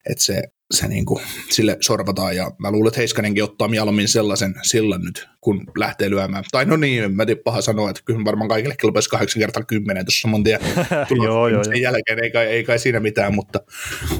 että 0.06 0.24
se, 0.24 0.42
se 0.70 0.88
niin 0.88 1.04
kuin, 1.04 1.24
sille 1.50 1.76
sorvataan. 1.80 2.36
Ja 2.36 2.50
mä 2.58 2.70
luulen, 2.70 2.88
että 2.88 3.00
Heiskanenkin 3.00 3.44
ottaa 3.44 3.68
mieluummin 3.68 4.08
sellaisen 4.08 4.54
sillan 4.62 5.00
nyt, 5.00 5.28
kun 5.40 5.66
lähtee 5.78 6.10
lyömään. 6.10 6.44
Tai 6.50 6.64
no 6.64 6.76
niin, 6.76 7.16
mä 7.16 7.26
tiedän 7.26 7.42
paha 7.44 7.60
sanoa, 7.60 7.90
että 7.90 8.02
kyllä 8.04 8.24
varmaan 8.24 8.48
kaikille 8.48 8.74
kelpaisi 8.80 9.10
8 9.10 9.40
kertaa 9.40 9.62
10 9.62 10.04
tuossa 10.04 10.20
saman 10.20 10.44
tien 10.44 10.60
joo, 11.24 11.48
joo, 11.48 11.64
sen 11.64 11.80
jälkeen, 11.80 12.24
ei 12.24 12.30
kai, 12.30 12.46
ei 12.46 12.64
kai 12.64 12.78
siinä 12.78 13.00
mitään, 13.00 13.34
mutta, 13.34 13.60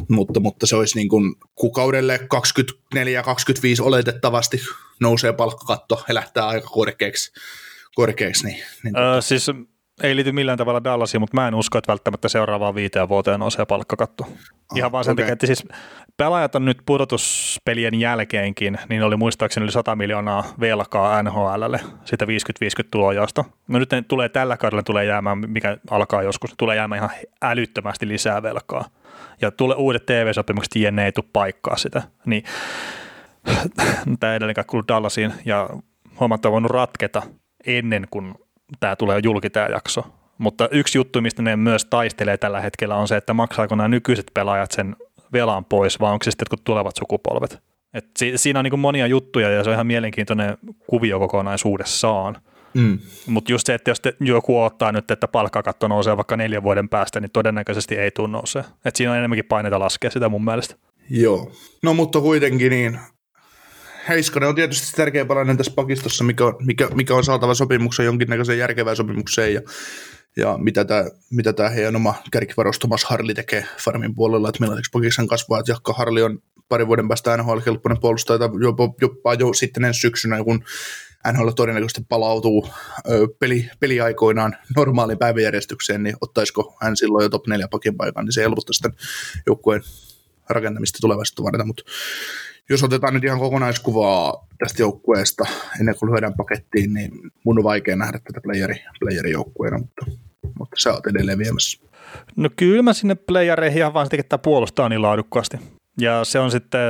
mutta, 0.08 0.40
mutta 0.40 0.66
se 0.66 0.76
olisi 0.76 0.98
niin 0.98 1.08
kuin 1.08 1.34
kuukaudelle 1.54 2.20
24-25 2.94 2.98
oletettavasti 3.80 4.60
nousee 5.00 5.32
palkkakatto 5.32 6.04
ja 6.08 6.14
lähtee 6.14 6.42
aika 6.42 6.68
korkeaksi, 6.68 7.32
korkeaksi 7.94 8.46
niin, 8.46 8.64
niin 8.82 8.98
öö, 8.98 9.20
siis 9.20 9.46
ei 10.02 10.16
liity 10.16 10.32
millään 10.32 10.58
tavalla 10.58 10.84
Dallasiin, 10.84 11.20
mutta 11.20 11.36
mä 11.36 11.48
en 11.48 11.54
usko, 11.54 11.78
että 11.78 11.92
välttämättä 11.92 12.28
seuraavaan 12.28 12.74
viiteen 12.74 13.08
vuoteen 13.08 13.40
nousee 13.40 13.66
palkkakatto. 13.66 14.24
Ah, 14.24 14.78
Ihan 14.78 14.92
vaan 14.92 15.04
sen 15.04 15.12
okay. 15.12 15.22
takia, 15.22 15.32
että 15.32 15.46
siis 15.46 15.64
pelaajat 16.16 16.54
on 16.54 16.64
nyt 16.64 16.78
pudotuspelien 16.86 18.00
jälkeenkin, 18.00 18.78
niin 18.88 19.02
oli 19.02 19.16
muistaakseni 19.16 19.64
yli 19.64 19.72
100 19.72 19.96
miljoonaa 19.96 20.44
velkaa 20.60 21.22
NHLlle, 21.22 21.80
sitä 22.04 22.24
50-50 22.24 22.28
tulojasta. 22.90 23.44
No 23.68 23.78
nyt 23.78 23.92
ne 23.92 24.02
tulee 24.02 24.28
tällä 24.28 24.56
kaudella 24.56 24.82
tulee 24.82 25.04
jäämään, 25.04 25.38
mikä 25.38 25.76
alkaa 25.90 26.22
joskus, 26.22 26.54
tulee 26.56 26.76
jäämään 26.76 26.98
ihan 26.98 27.10
älyttömästi 27.42 28.08
lisää 28.08 28.42
velkaa. 28.42 28.84
Ja 29.40 29.50
tulee 29.50 29.76
uudet 29.76 30.06
TV-sopimukset, 30.06 30.76
jne 30.76 31.04
ei 31.04 31.12
tule 31.12 31.26
paikkaa 31.32 31.76
sitä. 31.76 32.02
Niin 32.26 32.44
tämä 34.20 34.32
ei 34.32 34.36
edelleen 34.36 34.66
kuulu 34.66 34.84
Dallasiin, 34.88 35.32
ja 35.44 35.70
hommat 36.20 36.46
on 36.46 36.52
voinut 36.52 36.70
ratketa 36.70 37.22
ennen 37.66 38.06
kuin 38.10 38.34
tämä 38.80 38.96
tulee 38.96 39.20
julki 39.24 39.50
tämä 39.50 39.66
jakso. 39.66 40.04
Mutta 40.38 40.68
yksi 40.72 40.98
juttu, 40.98 41.20
mistä 41.20 41.42
ne 41.42 41.56
myös 41.56 41.84
taistelee 41.84 42.36
tällä 42.36 42.60
hetkellä 42.60 42.96
on 42.96 43.08
se, 43.08 43.16
että 43.16 43.34
maksaako 43.34 43.74
nämä 43.74 43.88
nykyiset 43.88 44.30
pelaajat 44.34 44.72
sen 44.72 44.96
velan 45.32 45.64
pois, 45.64 46.00
vai 46.00 46.12
onko 46.12 46.24
se 46.24 46.30
sitten 46.30 46.58
tulevat 46.64 46.96
sukupolvet. 46.96 47.58
Et 47.94 48.06
si- 48.18 48.38
siinä 48.38 48.58
on 48.58 48.64
niin 48.64 48.78
monia 48.78 49.06
juttuja 49.06 49.50
ja 49.50 49.64
se 49.64 49.70
on 49.70 49.74
ihan 49.74 49.86
mielenkiintoinen 49.86 50.58
kuvio 50.86 51.18
kokonaisuudessaan. 51.18 52.36
Mm. 52.74 52.98
Mutta 53.26 53.52
just 53.52 53.66
se, 53.66 53.74
että 53.74 53.90
jos 53.90 54.00
te, 54.00 54.16
joku 54.20 54.62
ottaa 54.62 54.92
nyt, 54.92 55.10
että 55.10 55.28
palkkakatto 55.28 55.88
nousee 55.88 56.16
vaikka 56.16 56.36
neljän 56.36 56.62
vuoden 56.62 56.88
päästä, 56.88 57.20
niin 57.20 57.30
todennäköisesti 57.30 57.94
ei 57.94 58.10
tule 58.10 58.28
nousee. 58.28 58.64
Et 58.84 58.96
siinä 58.96 59.12
on 59.12 59.18
enemmänkin 59.18 59.44
paineita 59.44 59.78
laskea 59.78 60.10
sitä 60.10 60.28
mun 60.28 60.44
mielestä. 60.44 60.74
Joo. 61.10 61.52
No 61.82 61.94
mutta 61.94 62.20
kuitenkin 62.20 62.70
niin 62.70 62.98
Heiskanen 64.08 64.48
on 64.48 64.54
tietysti 64.54 64.96
tärkeä 64.96 65.24
palanen 65.24 65.56
tässä 65.56 65.72
pakistossa, 65.76 66.24
mikä, 66.24 66.44
mikä, 66.60 66.88
mikä 66.94 67.14
on 67.14 67.24
saatava 67.24 67.54
sopimuksen 67.54 68.06
jonkinnäköiseen 68.06 68.58
järkevään 68.58 68.96
sopimukseen 68.96 69.54
ja, 69.54 69.60
ja 70.36 70.58
mitä 70.58 70.84
tämä, 70.84 71.04
mitä 71.30 71.52
tämä 71.52 71.68
heidän 71.68 71.96
oma 71.96 72.14
kärkivaros 72.32 72.78
Thomas 72.78 73.04
Harli 73.04 73.34
tekee 73.34 73.64
farmin 73.84 74.14
puolella, 74.14 74.48
että 74.48 74.60
millaiseksi 74.60 74.90
pakistan 74.90 75.26
kasvaa, 75.26 75.60
että 75.60 75.72
Jakka 75.72 75.92
Harli 75.92 76.22
on 76.22 76.38
pari 76.68 76.86
vuoden 76.86 77.08
päästä 77.08 77.36
NHL-kelpoinen 77.36 78.00
puolustaja 78.00 78.38
tai 78.38 78.48
jopa, 78.60 78.94
jopa 79.00 79.34
jo 79.34 79.52
sitten 79.52 79.84
ensi 79.84 80.00
syksynä, 80.00 80.44
kun 80.44 80.64
NHL 81.32 81.48
todennäköisesti 81.48 82.06
palautuu 82.08 82.68
ö, 83.10 83.28
peli, 83.40 83.70
peliaikoinaan 83.80 84.56
normaaliin 84.76 85.18
päiväjärjestykseen, 85.18 86.02
niin 86.02 86.16
ottaisiko 86.20 86.76
hän 86.82 86.96
silloin 86.96 87.22
jo 87.22 87.28
top 87.28 87.46
4 87.46 87.68
pakin 87.68 87.96
paikan, 87.96 88.24
niin 88.24 88.32
se 88.32 88.42
helpottaisi 88.42 88.82
tämän 88.82 88.98
joukkueen 89.46 89.82
rakentamista 90.50 90.98
tulevaisuutta 91.00 91.42
varten, 91.42 91.66
mutta 91.66 91.82
jos 92.70 92.84
otetaan 92.84 93.14
nyt 93.14 93.24
ihan 93.24 93.38
kokonaiskuvaa 93.38 94.46
tästä 94.58 94.82
joukkueesta 94.82 95.44
ennen 95.80 95.94
kuin 95.98 96.12
lyödään 96.12 96.34
pakettiin, 96.34 96.94
niin 96.94 97.12
mun 97.44 97.58
on 97.58 97.64
vaikea 97.64 97.96
nähdä 97.96 98.18
tätä 98.18 98.40
playeri, 98.42 98.74
playerijoukkueena, 99.00 99.78
mutta, 99.78 100.06
mutta 100.58 100.76
sä 100.78 100.92
oot 100.92 101.06
edelleen 101.06 101.38
viemässä. 101.38 101.86
No 102.36 102.50
kyllä 102.56 102.82
mä 102.82 102.92
sinne 102.92 103.14
playereihin 103.14 103.78
ihan 103.78 103.94
vaan 103.94 104.08
sitä 104.10 104.38
puolustaa 104.38 104.88
niin 104.88 105.02
laadukkaasti. 105.02 105.56
Ja 106.00 106.24
se 106.24 106.38
on 106.38 106.50
sitten 106.50 106.80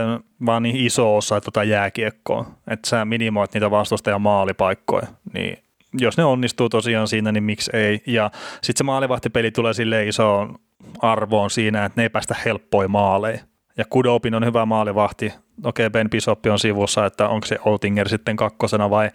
vaan 0.46 0.62
niin 0.62 0.76
iso 0.76 1.16
osa 1.16 1.40
tuota 1.40 1.64
jääkiekkoa, 1.64 2.50
että 2.70 2.88
sä 2.88 3.04
minimoit 3.04 3.54
niitä 3.54 3.70
vastustajan 3.70 4.22
maalipaikkoja, 4.22 5.06
niin 5.34 5.58
jos 5.92 6.16
ne 6.16 6.24
onnistuu 6.24 6.68
tosiaan 6.68 7.08
siinä, 7.08 7.32
niin 7.32 7.44
miksi 7.44 7.70
ei. 7.74 8.02
Ja 8.06 8.30
sitten 8.52 8.78
se 8.78 8.84
maalivahtipeli 8.84 9.50
tulee 9.50 9.74
sille 9.74 10.06
isoon 10.06 10.58
arvoon 10.98 11.50
siinä, 11.50 11.84
että 11.84 12.00
ne 12.00 12.02
ei 12.02 12.08
päästä 12.08 12.36
helppoja 12.44 12.88
maaleja. 12.88 13.38
Ja 13.76 13.84
Kudopin 13.90 14.34
on 14.34 14.44
hyvä 14.44 14.66
maalivahti. 14.66 15.32
Okei, 15.64 15.90
Ben 15.90 16.10
Pisoppi 16.10 16.50
on 16.50 16.58
sivussa, 16.58 17.06
että 17.06 17.28
onko 17.28 17.46
se 17.46 17.58
Oltinger 17.64 18.08
sitten 18.08 18.36
kakkosena 18.36 18.90
vai 18.90 19.10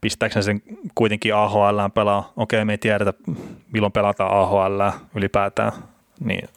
pistääkö 0.00 0.42
sen 0.42 0.62
kuitenkin 0.94 1.34
AHL 1.34 1.88
pelaa. 1.94 2.32
Okei, 2.36 2.64
me 2.64 2.72
ei 2.72 2.78
tiedetä, 2.78 3.12
milloin 3.72 3.92
pelataan 3.92 4.30
AHL 4.32 4.80
ylipäätään. 5.14 5.72
Niin 6.20 6.48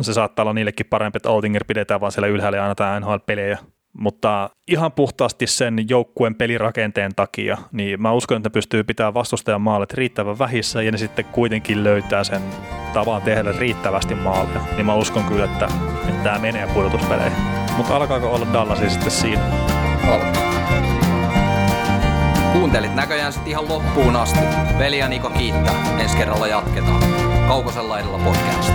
se 0.00 0.14
saattaa 0.14 0.42
olla 0.42 0.52
niillekin 0.52 0.86
parempi, 0.90 1.16
että 1.16 1.30
Oltinger 1.30 1.64
pidetään 1.64 2.00
vaan 2.00 2.12
siellä 2.12 2.28
ylhäällä 2.28 2.58
ja 2.58 2.64
annetaan 2.64 3.02
NHL-pelejä 3.02 3.58
mutta 3.98 4.50
ihan 4.68 4.92
puhtaasti 4.92 5.46
sen 5.46 5.88
joukkueen 5.88 6.34
pelirakenteen 6.34 7.14
takia, 7.16 7.58
niin 7.72 8.02
mä 8.02 8.12
uskon, 8.12 8.36
että 8.36 8.48
ne 8.48 8.52
pystyy 8.52 8.84
pitämään 8.84 9.14
vastustajan 9.14 9.60
maalit 9.60 9.94
riittävän 9.94 10.38
vähissä 10.38 10.82
ja 10.82 10.92
ne 10.92 10.98
sitten 10.98 11.24
kuitenkin 11.24 11.84
löytää 11.84 12.24
sen 12.24 12.42
tavan 12.92 13.22
tehdä 13.22 13.52
riittävästi 13.58 14.14
maaleja. 14.14 14.60
Niin 14.76 14.86
mä 14.86 14.94
uskon 14.94 15.24
kyllä, 15.24 15.44
että, 15.44 15.68
että 16.08 16.22
tämä 16.22 16.38
menee 16.38 16.66
pudotuspeleihin. 16.66 17.38
Mutta 17.76 17.96
alkaako 17.96 18.30
olla 18.34 18.46
Dallasi 18.52 18.90
sitten 18.90 19.10
siinä? 19.10 19.42
Alkaa. 20.10 20.50
Kuuntelit 22.52 22.94
näköjään 22.94 23.32
sitten 23.32 23.50
ihan 23.50 23.68
loppuun 23.68 24.16
asti. 24.16 24.40
Veli 24.78 24.98
ja 24.98 25.08
Niko 25.08 25.30
kiittää. 25.30 25.98
Ensi 26.00 26.16
kerralla 26.16 26.46
jatketaan. 26.46 27.02
Kaukosella 27.48 27.98
edellä 27.98 28.18
podcast. 28.18 28.72